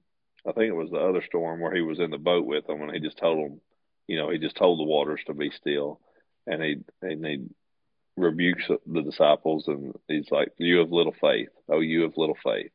[0.47, 2.83] I think it was the other storm where he was in the boat with them
[2.83, 3.61] and he just told them,
[4.07, 6.01] you know, he just told the waters to be still,
[6.47, 7.47] and he and he
[8.16, 11.49] rebukes the disciples and he's like, "You have little faith.
[11.68, 12.72] Oh, you have little faith."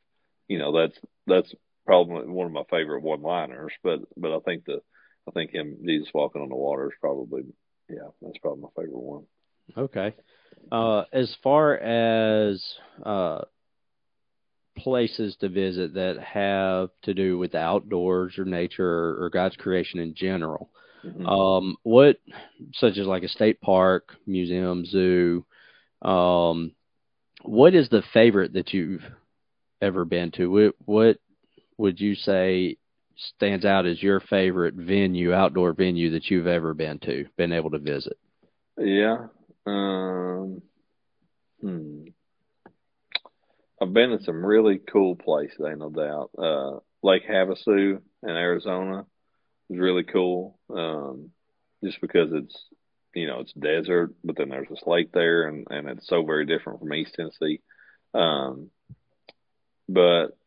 [0.48, 0.98] You know, that's
[1.28, 1.54] that's
[1.86, 3.74] probably one of my favorite one-liners.
[3.84, 4.82] But but I think the
[5.28, 7.44] I think him Jesus walking on the water is probably
[7.90, 9.26] yeah, that's probably my favorite one.
[9.78, 10.16] Okay.
[10.72, 12.64] Uh, as far as
[13.04, 13.42] uh,
[14.78, 19.56] places to visit that have to do with the outdoors or nature or, or God's
[19.56, 20.70] creation in general,
[21.06, 21.26] mm-hmm.
[21.26, 22.18] um, what
[22.74, 25.46] such as like a state park, museum, zoo,
[26.02, 26.72] um,
[27.44, 29.04] what is the favorite that you've
[29.82, 30.50] ever been to?
[30.50, 31.18] What, what
[31.78, 32.78] would you say
[33.18, 37.72] stands out as your favorite venue, outdoor venue that you've ever been to, been able
[37.72, 38.18] to visit?
[38.78, 39.28] Yeah.
[39.66, 40.62] Um,
[41.60, 42.04] hmm.
[43.82, 46.32] I've been in some really cool places, ain't no doubt.
[46.38, 49.06] Uh, Lake Havasu in Arizona
[49.70, 50.60] is really cool.
[50.70, 51.32] Um,
[51.84, 52.56] just because it's,
[53.16, 56.46] you know, it's desert, but then there's this lake there and, and it's so very
[56.46, 57.62] different from East Tennessee.
[58.14, 58.70] Um,
[59.90, 60.38] but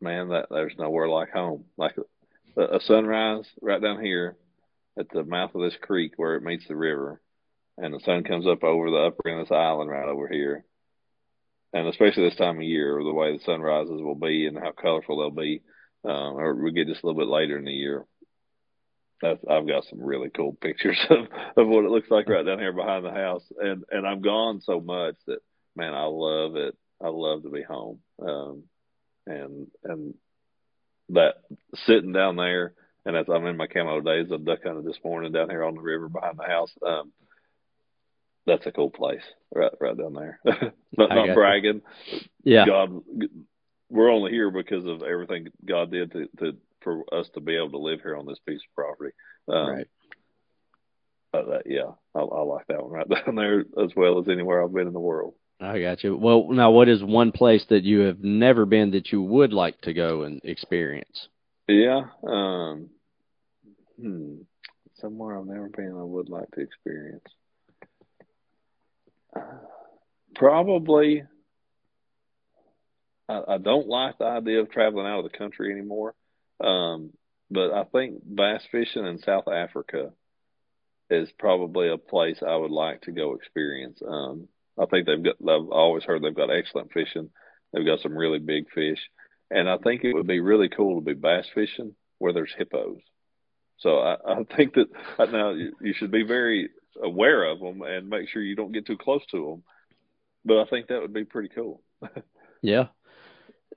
[0.00, 1.64] man, that there's nowhere like home.
[1.76, 1.96] Like
[2.56, 4.36] a, a sunrise right down here
[4.98, 7.20] at the mouth of this creek where it meets the river,
[7.78, 10.64] and the sun comes up over the upper end of this island right over here.
[11.72, 15.18] And especially this time of year, the way the sunrises will be and how colorful
[15.18, 15.62] they'll be,
[16.04, 18.04] um, or we get just a little bit later in the year.
[19.20, 22.60] That's, I've got some really cool pictures of, of what it looks like right down
[22.60, 25.38] here behind the house, and and I'm gone so much that
[25.74, 26.76] man, I love it.
[27.02, 28.00] I love to be home.
[28.20, 28.64] Um,
[29.26, 30.14] and and
[31.08, 31.36] that
[31.86, 32.74] sitting down there
[33.06, 35.74] and as I'm in my camo days, I duck hunted this morning down here on
[35.74, 36.72] the river behind the house.
[36.84, 37.12] Um,
[38.46, 39.22] that's a cool place,
[39.54, 40.40] right, right down there.
[40.96, 41.82] not not bragging.
[42.42, 43.02] Yeah, God,
[43.90, 47.70] we're only here because of everything God did to, to for us to be able
[47.70, 49.14] to live here on this piece of property.
[49.48, 49.88] Um, right.
[51.32, 54.62] But uh, yeah, I, I like that one right down there as well as anywhere
[54.62, 55.34] I've been in the world.
[55.60, 56.16] I got you.
[56.16, 59.80] Well, now what is one place that you have never been that you would like
[59.82, 61.28] to go and experience?
[61.68, 62.02] Yeah.
[62.26, 62.90] Um,
[64.00, 64.36] hmm.
[65.00, 67.24] Somewhere I've never been, I would like to experience.
[70.34, 71.24] Probably.
[73.28, 76.14] I, I don't like the idea of traveling out of the country anymore.
[76.60, 77.10] Um,
[77.50, 80.12] but I think bass fishing in South Africa
[81.10, 84.00] is probably a place I would like to go experience.
[84.06, 85.36] Um, I think they've got.
[85.42, 87.30] I've always heard they've got excellent fishing.
[87.72, 88.98] They've got some really big fish,
[89.50, 92.98] and I think it would be really cool to be bass fishing where there's hippos.
[93.78, 94.88] So I, I think that
[95.32, 96.70] now you, you should be very
[97.02, 99.62] aware of them and make sure you don't get too close to them.
[100.44, 101.82] But I think that would be pretty cool.
[102.62, 102.86] yeah.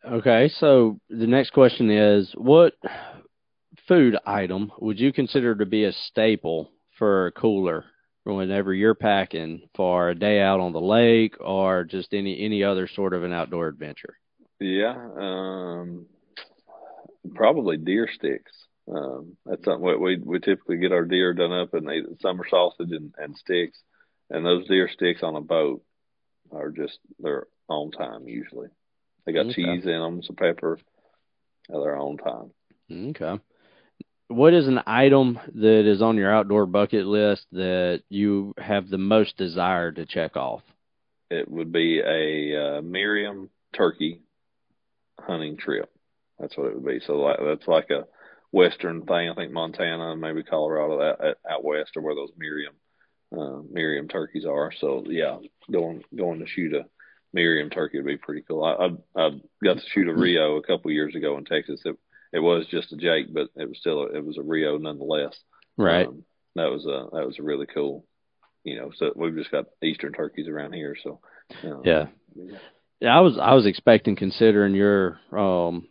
[0.06, 2.74] Okay, so the next question is what
[3.88, 7.86] food item would you consider to be a staple for a cooler
[8.24, 12.88] whenever you're packing for a day out on the lake or just any any other
[12.88, 14.18] sort of an outdoor adventure?
[14.60, 16.08] Yeah, um,
[17.36, 18.52] probably deer sticks.
[18.90, 22.92] Um, that's something we we typically get our deer done up and eat summer sausage
[22.92, 23.78] and, and sticks,
[24.30, 25.84] and those deer sticks on a boat
[26.52, 28.70] are just they're on time usually.
[29.26, 29.56] They got okay.
[29.56, 30.80] cheese in them, some pepper.
[31.68, 32.52] They're on time.
[32.90, 33.42] Okay.
[34.30, 38.98] What is an item that is on your outdoor bucket list that you have the
[38.98, 40.62] most desire to check off?
[41.30, 44.22] It would be a uh, Merriam turkey
[45.20, 45.90] hunting trip.
[46.40, 47.02] That's what it would be.
[47.06, 48.06] So like, that's like a
[48.52, 49.30] western thing.
[49.30, 52.74] I think Montana maybe Colorado out, out west are where those Miriam
[53.38, 54.72] uh, Merriam turkeys are.
[54.80, 55.38] So yeah,
[55.72, 56.86] going going to shoot a
[57.34, 58.64] Merriam turkey would be pretty cool.
[58.64, 59.30] I, I I
[59.64, 61.82] got to shoot a Rio a couple years ago in Texas.
[61.86, 61.98] It
[62.34, 65.36] it was just a Jake, but it was still a, it was a Rio nonetheless.
[65.78, 66.08] Right.
[66.08, 66.24] Um,
[66.56, 68.06] that was a that was a really cool.
[68.64, 70.96] You know, so we've just got eastern turkeys around here.
[71.02, 71.20] So
[71.64, 72.08] um, yeah.
[73.00, 73.16] yeah.
[73.16, 75.88] I was I was expecting considering your um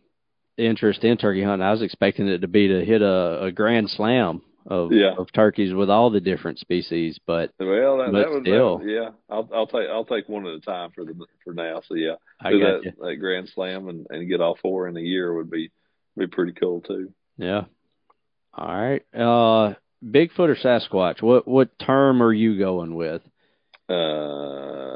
[0.56, 3.90] interest in turkey hunting, I was expecting it to be to hit a, a grand
[3.90, 5.14] slam of yeah.
[5.16, 7.18] of turkeys with all the different species.
[7.26, 9.10] But well, that, but that was still, that, yeah.
[9.30, 11.82] I'll I'll take I'll take one at a time for the for now.
[11.88, 12.92] So yeah, I do that, you.
[13.00, 15.70] that grand slam and and get all four in a year would be
[16.16, 17.12] be pretty cool too.
[17.36, 17.64] Yeah.
[18.54, 19.04] All right.
[19.14, 21.22] Uh, Bigfoot or Sasquatch?
[21.22, 23.22] What what term are you going with?
[23.88, 24.95] Uh.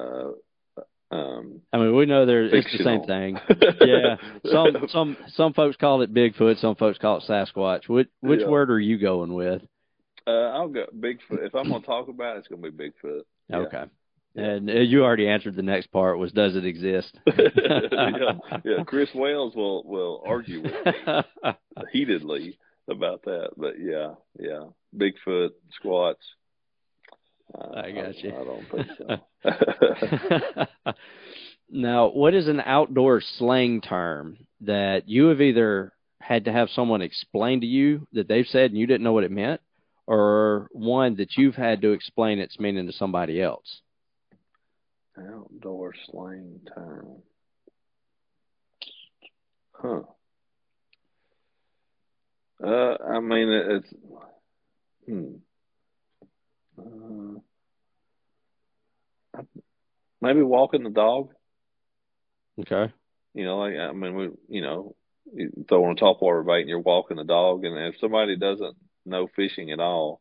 [1.12, 3.36] Um, I mean, we know there's it's the same thing.
[3.80, 4.16] yeah,
[4.50, 7.88] some some some folks call it Bigfoot, some folks call it Sasquatch.
[7.88, 8.48] Which which yeah.
[8.48, 9.62] word are you going with?
[10.26, 11.44] Uh, I'll go Bigfoot.
[11.44, 13.22] If I'm gonna talk about it, it's gonna be Bigfoot.
[13.48, 13.56] Yeah.
[13.56, 13.84] Okay.
[14.36, 17.18] And uh, you already answered the next part was does it exist?
[17.26, 18.32] yeah,
[18.64, 18.84] yeah.
[18.86, 21.52] Chris Wales will will argue with me
[21.92, 22.56] heatedly
[22.88, 24.66] about that, but yeah, yeah.
[24.96, 26.22] Bigfoot, squats.
[27.52, 28.30] Uh, I got I, you.
[28.30, 29.16] I don't think so.
[31.70, 37.03] now, what is an outdoor slang term that you have either had to have someone
[37.03, 39.61] explain to you that they've said and you didn't know what it meant,
[40.07, 43.80] or one that you've had to explain its meaning to somebody else?
[45.18, 47.22] Outdoor slang term.
[49.72, 50.03] Huh.
[52.62, 53.88] Uh, I mean, it's
[55.07, 55.36] hmm.
[56.78, 57.29] Uh,
[60.20, 61.30] maybe walking the dog.
[62.60, 62.92] Okay.
[63.34, 64.94] You know, like I mean, we, you know,
[65.32, 68.76] you throw on a topwater bait and you're walking the dog, and if somebody doesn't
[69.06, 70.20] know fishing at all,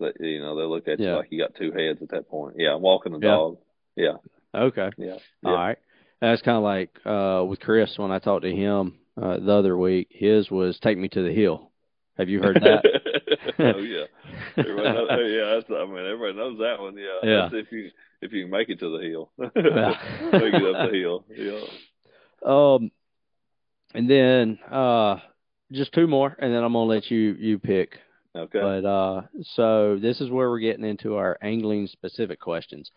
[0.00, 1.10] that you know they look at yeah.
[1.10, 2.56] you like you got two heads at that point.
[2.58, 3.28] Yeah, walking the yeah.
[3.28, 3.58] dog.
[3.96, 4.16] Yeah.
[4.54, 4.90] Okay.
[4.96, 5.16] Yeah.
[5.44, 5.52] All yeah.
[5.52, 5.78] right.
[6.20, 9.76] That's kind of like uh with Chris when I talked to him uh, the other
[9.76, 10.08] week.
[10.10, 11.70] His was take me to the hill.
[12.16, 12.84] Have you heard that?
[13.58, 14.04] oh yeah.
[14.56, 16.96] Everybody knows, yeah, that's, I mean everybody knows that one.
[16.96, 17.18] Yeah.
[17.22, 17.48] Yeah.
[17.50, 17.90] That's if you
[18.20, 21.24] if you can make it to the hill, make it up the hill.
[21.34, 21.60] Yeah.
[22.44, 22.90] Um,
[23.94, 25.16] and then uh,
[25.72, 27.98] just two more, and then I'm gonna let you you pick
[28.38, 28.60] Okay.
[28.60, 29.22] But uh,
[29.54, 32.90] so this is where we're getting into our angling specific questions.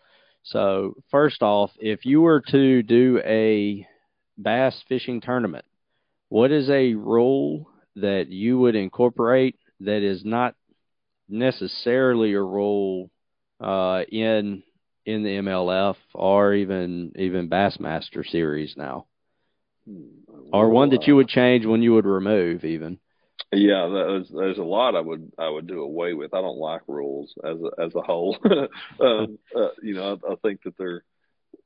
[0.44, 3.86] So first off, if you were to do a
[4.38, 5.64] bass fishing tournament,
[6.28, 10.54] what is a rule that you would incorporate that is not
[11.28, 13.10] necessarily a role
[13.60, 14.62] uh, in
[15.04, 19.06] in the MLF or even even Bassmaster series now,
[19.88, 20.06] hmm,
[20.52, 22.98] or one that you would change when you would remove even.
[23.52, 26.34] Yeah, there's there's a lot I would I would do away with.
[26.34, 28.36] I don't like rules as a, as a whole.
[29.00, 31.04] um, uh, you know, I, I think that they're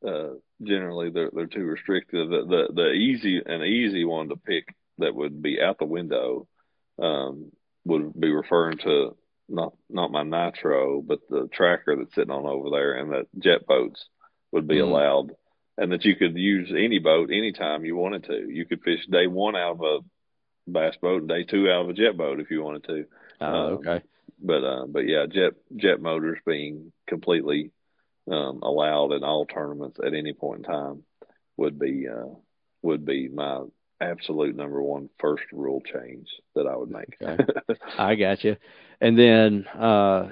[0.06, 2.28] uh, generally they're they're too restrictive.
[2.28, 6.48] The, the the easy an easy one to pick that would be out the window
[6.98, 7.52] um,
[7.86, 9.16] would be referring to
[9.48, 13.66] not not my nitro, but the tracker that's sitting on over there, and that jet
[13.66, 14.04] boats
[14.52, 15.30] would be mm allowed,
[15.78, 18.48] and that you could use any boat anytime you wanted to.
[18.48, 21.90] You could fish day one out of a bass boat and day two out of
[21.90, 23.04] a jet boat if you wanted to.
[23.40, 24.02] Oh, um, okay.
[24.42, 27.70] But uh, but yeah, jet jet motors being completely
[28.30, 31.04] um, allowed in all tournaments at any point in time.
[31.56, 32.34] would be uh,
[32.82, 33.62] would be my
[34.00, 37.16] absolute number one first rule change that I would make.
[37.22, 37.44] Okay.
[37.98, 38.56] I got you.
[39.00, 40.30] And then uh,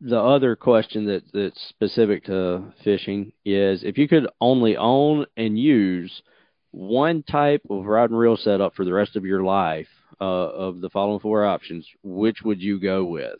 [0.00, 5.58] the other question that that's specific to fishing is if you could only own and
[5.58, 6.22] use
[6.70, 9.88] one type of rod and reel setup for the rest of your life
[10.20, 13.38] uh, of the following four options, which would you go with?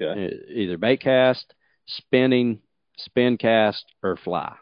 [0.00, 0.36] Okay.
[0.54, 1.54] Either bait cast,
[1.86, 2.60] spinning,
[2.98, 4.54] spin cast, or fly.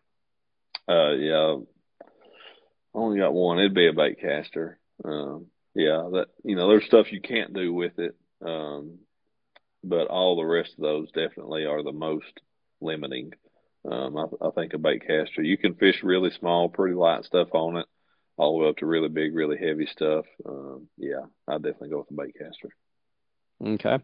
[0.89, 1.57] Uh, yeah,
[2.95, 3.59] only got one.
[3.59, 4.78] It'd be a bait caster.
[5.05, 8.14] Um, yeah, that you know, there's stuff you can't do with it,
[8.45, 8.99] um,
[9.82, 12.40] but all the rest of those definitely are the most
[12.80, 13.32] limiting.
[13.90, 17.49] Um, I, I think a bait caster, you can fish really small, pretty light stuff
[17.53, 17.86] on it,
[18.36, 20.24] all the way up to really big, really heavy stuff.
[20.47, 22.68] Um, yeah, I definitely go with a bait caster.
[23.64, 23.99] Okay.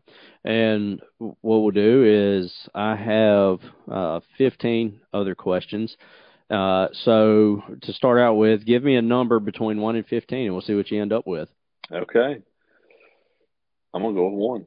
[0.44, 3.60] And what we'll do is I have
[3.90, 5.96] uh, 15 other questions.
[6.50, 10.54] Uh, so to start out with, give me a number between 1 and 15 and
[10.54, 11.48] we'll see what you end up with.
[11.92, 12.42] Okay.
[13.94, 14.64] I'm going to go with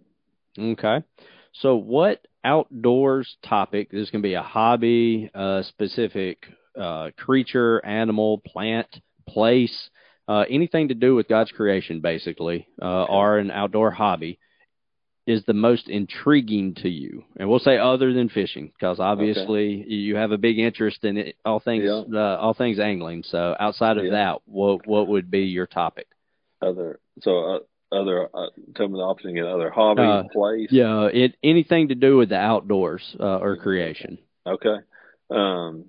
[0.58, 0.70] 1.
[0.74, 1.06] Okay.
[1.54, 6.46] So what outdoors topic, this can be a hobby, a specific
[6.80, 8.88] uh, creature, animal, plant,
[9.28, 9.90] place,
[10.28, 14.40] uh, anything to do with God's creation, basically, uh, or an outdoor hobby
[15.28, 17.24] is the most intriguing to you?
[17.38, 19.94] And we'll say other than fishing, because obviously okay.
[19.94, 22.02] you have a big interest in it, all things, yeah.
[22.14, 23.24] uh, all things angling.
[23.24, 24.12] So outside of yeah.
[24.12, 26.08] that, what what would be your topic?
[26.62, 29.46] Other so uh, other uh, tell me the option again.
[29.46, 30.70] Other hobby, uh, place.
[30.72, 34.18] Yeah, it anything to do with the outdoors uh, or creation.
[34.48, 34.78] Okay.
[35.30, 35.86] Um,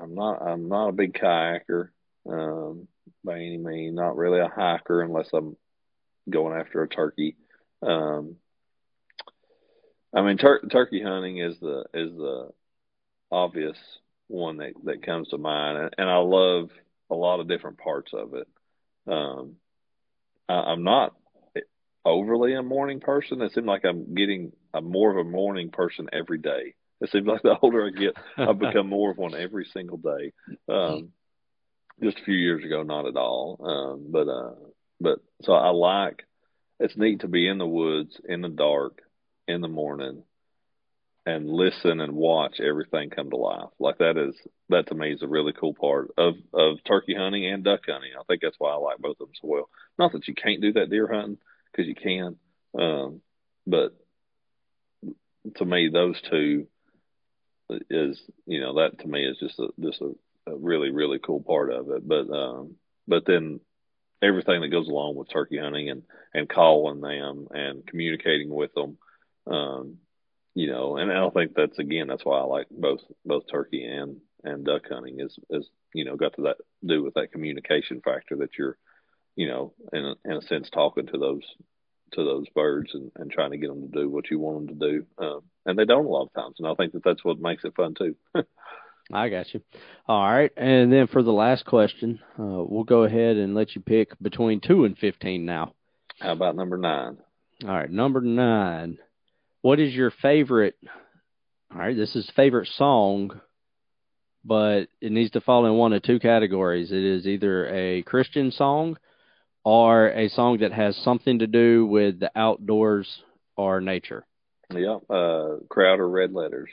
[0.00, 1.90] I'm not I'm not a big kayaker
[2.28, 2.88] um,
[3.22, 3.94] by any means.
[3.94, 5.56] Not really a hiker unless I'm
[6.30, 7.36] going after a turkey.
[7.82, 8.36] Um,
[10.14, 12.50] I mean, tur- turkey hunting is the is the
[13.30, 13.76] obvious
[14.28, 16.70] one that that comes to mind, and, and I love
[17.10, 18.48] a lot of different parts of it.
[19.06, 19.56] Um,
[20.48, 21.14] I, I'm not
[22.04, 23.42] overly a morning person.
[23.42, 26.74] It seems like I'm getting a more of a morning person every day.
[27.00, 30.32] It seems like the older I get, I become more of one every single day.
[30.68, 31.10] Um,
[32.02, 33.58] just a few years ago, not at all.
[33.62, 34.54] Um, but uh,
[35.00, 36.24] but so I like
[36.78, 39.02] it's neat to be in the woods in the dark
[39.46, 40.22] in the morning
[41.26, 43.68] and listen and watch everything come to life.
[43.78, 44.34] Like that is
[44.70, 48.12] that to me is a really cool part of of turkey hunting and duck hunting.
[48.18, 49.68] I think that's why I like both of them so well.
[49.98, 51.38] Not that you can't do that deer hunting
[51.70, 52.36] because you can,
[52.78, 53.20] um,
[53.66, 53.94] but
[55.56, 56.66] to me those two
[57.88, 60.14] is you know that to me is just a just a,
[60.50, 62.06] a really really cool part of it.
[62.06, 62.76] But um,
[63.06, 63.60] but then
[64.22, 66.02] everything that goes along with turkey hunting and
[66.34, 68.98] and calling them and communicating with them.
[69.46, 69.96] Um,
[70.54, 74.18] you know, and I think that's again that's why I like both both turkey and
[74.44, 78.36] and duck hunting is is you know got to that do with that communication factor
[78.36, 78.76] that you're
[79.36, 81.44] you know in a, in a sense talking to those
[82.12, 84.78] to those birds and, and trying to get them to do what you want them
[84.78, 87.24] to do um, and they don't a lot of times and I think that that's
[87.24, 88.16] what makes it fun too.
[89.12, 89.60] I got you.
[90.06, 93.80] All right, and then for the last question, uh, we'll go ahead and let you
[93.80, 95.74] pick between two and fifteen now.
[96.20, 97.18] How about number nine?
[97.64, 98.98] All right, number nine.
[99.62, 100.76] What is your favorite?
[101.72, 103.40] All right, this is favorite song,
[104.44, 106.90] but it needs to fall in one of two categories.
[106.90, 108.96] It is either a Christian song
[109.64, 113.22] or a song that has something to do with the outdoors
[113.56, 114.24] or nature.
[114.72, 116.70] Yeah, uh, Crowder Red Letters.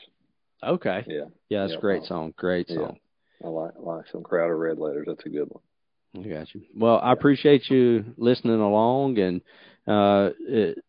[0.64, 1.04] Okay.
[1.08, 1.26] Yeah.
[1.50, 2.34] Yeah, that's yeah, a great song.
[2.36, 2.98] Great song.
[3.42, 3.48] Yeah.
[3.48, 5.06] I like I like some Crowder Red Letters.
[5.08, 5.62] That's a good one.
[6.16, 6.62] I got you.
[6.76, 9.42] Well, I appreciate you listening along, and
[9.88, 10.84] uh, it,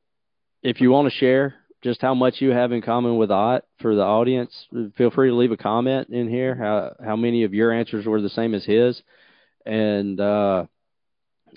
[0.62, 3.94] if you want to share just how much you have in common with Ott for
[3.94, 4.52] the audience,
[4.96, 6.54] feel free to leave a comment in here.
[6.54, 9.00] How how many of your answers were the same as his,
[9.66, 10.64] and uh,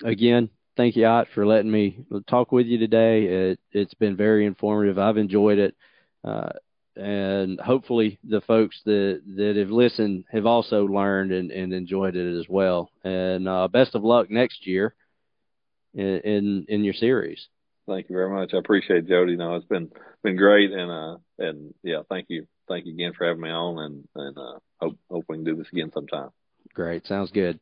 [0.04, 3.24] again, thank you, Ott, for letting me talk with you today.
[3.24, 4.98] It it's been very informative.
[4.98, 5.74] I've enjoyed it.
[6.22, 6.50] Uh,
[6.96, 12.38] and hopefully the folks that that have listened have also learned and, and enjoyed it
[12.38, 12.90] as well.
[13.04, 14.94] And uh, best of luck next year
[15.94, 17.48] in, in, in your series.
[17.88, 18.54] Thank you very much.
[18.54, 19.36] I appreciate Jody.
[19.36, 19.90] No, it's been
[20.22, 23.78] been great, and uh, and yeah, thank you, thank you again for having me on,
[23.78, 26.30] and and uh, hope hope we can do this again sometime.
[26.74, 27.58] Great, sounds good.